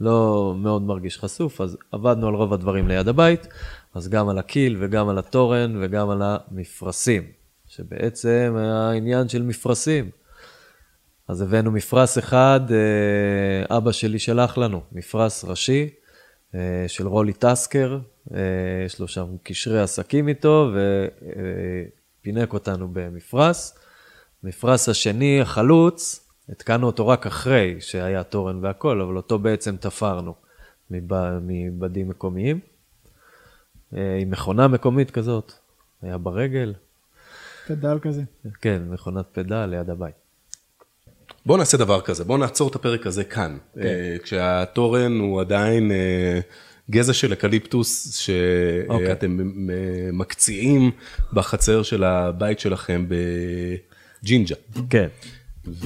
ולא 0.00 0.54
מאוד 0.56 0.82
מרגיש 0.82 1.18
חשוף, 1.18 1.60
אז 1.60 1.76
עבדנו 1.92 2.28
על 2.28 2.34
רוב 2.34 2.52
הדברים 2.52 2.88
ליד 2.88 3.08
הבית, 3.08 3.48
אז 3.94 4.08
גם 4.08 4.28
על 4.28 4.38
הקיל 4.38 4.76
וגם 4.80 5.08
על 5.08 5.18
התורן 5.18 5.76
וגם 5.80 6.10
על 6.10 6.22
המפרשים, 6.24 7.22
שבעצם 7.68 8.54
היה 8.58 8.90
עניין 8.90 9.28
של 9.28 9.42
מפרשים. 9.42 10.19
אז 11.30 11.42
הבאנו 11.42 11.70
מפרש 11.70 12.18
אחד, 12.18 12.60
אה, 12.70 13.76
אבא 13.76 13.92
שלי 13.92 14.18
שלח 14.18 14.58
לנו, 14.58 14.80
מפרש 14.92 15.44
ראשי 15.44 15.90
אה, 16.54 16.84
של 16.88 17.06
רולי 17.06 17.32
טסקר, 17.32 17.98
אה, 18.34 18.38
יש 18.86 19.00
לו 19.00 19.08
שם 19.08 19.26
קשרי 19.42 19.80
עסקים 19.80 20.28
איתו, 20.28 20.72
ופינק 22.20 22.52
אותנו 22.52 22.88
במפרש. 22.92 23.72
מפרש 24.44 24.88
השני, 24.88 25.40
החלוץ, 25.40 26.28
התקנו 26.48 26.86
אותו 26.86 27.08
רק 27.08 27.26
אחרי 27.26 27.76
שהיה 27.80 28.22
תורן 28.22 28.64
והכל, 28.64 29.00
אבל 29.00 29.16
אותו 29.16 29.38
בעצם 29.38 29.76
תפרנו 29.76 30.34
מבדים 30.90 32.08
מקומיים. 32.08 32.60
עם 33.92 34.30
מכונה 34.30 34.68
מקומית 34.68 35.10
כזאת, 35.10 35.52
היה 36.02 36.18
ברגל. 36.18 36.74
פדל 37.68 37.98
כזה. 38.02 38.22
כן, 38.60 38.82
מכונת 38.90 39.26
פדל 39.32 39.66
ליד 39.66 39.90
הבית. 39.90 40.19
בוא 41.46 41.58
נעשה 41.58 41.76
דבר 41.76 42.00
כזה, 42.00 42.24
בוא 42.24 42.38
נעצור 42.38 42.68
את 42.68 42.74
הפרק 42.74 43.06
הזה 43.06 43.24
כאן, 43.24 43.56
כן. 43.74 43.80
אה, 43.80 44.16
כשהתורן 44.22 45.18
הוא 45.18 45.40
עדיין 45.40 45.92
אה, 45.92 46.40
גזע 46.90 47.12
של 47.12 47.32
אקליפטוס 47.32 48.14
שאתם 48.14 48.88
אוקיי. 48.88 50.10
מקציעים 50.12 50.90
בחצר 51.32 51.82
של 51.82 52.04
הבית 52.04 52.60
שלכם 52.60 53.06
בג'ינג'ה. 54.22 54.54
כן. 54.90 55.06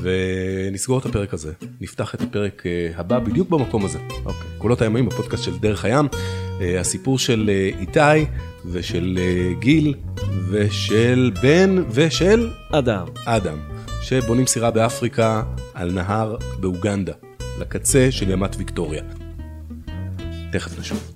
ונסגור 0.03 0.99
את 0.99 1.07
הפרק 1.07 1.35
הזה, 1.35 1.53
נפתח 1.81 2.15
את 2.15 2.21
הפרק 2.21 2.63
אה, 2.67 2.91
הבא 2.97 3.19
בדיוק 3.19 3.49
במקום 3.49 3.85
הזה. 3.85 3.99
אוקיי. 4.25 4.49
קולות 4.59 4.83
הימים 4.83 5.07
בפודקאסט 5.07 5.43
של 5.43 5.59
דרך 5.59 5.85
הים, 5.85 6.09
הסיפור 6.81 7.19
של 7.19 7.51
איתי 7.81 8.27
ושל 8.73 9.19
גיל 9.59 9.95
ושל 10.51 11.31
בן 11.43 11.85
ושל 11.91 12.51
אדם. 12.73 13.07
אדם. 13.27 13.74
שבונים 14.09 14.47
סירה 14.47 14.71
באפריקה 14.71 15.43
על 15.75 15.93
נהר 15.93 16.37
באוגנדה, 16.61 17.13
לקצה 17.59 18.09
של 18.11 18.31
ימת 18.31 18.57
ויקטוריה. 18.57 19.03
תכף 20.53 20.79
נשוב. 20.79 21.15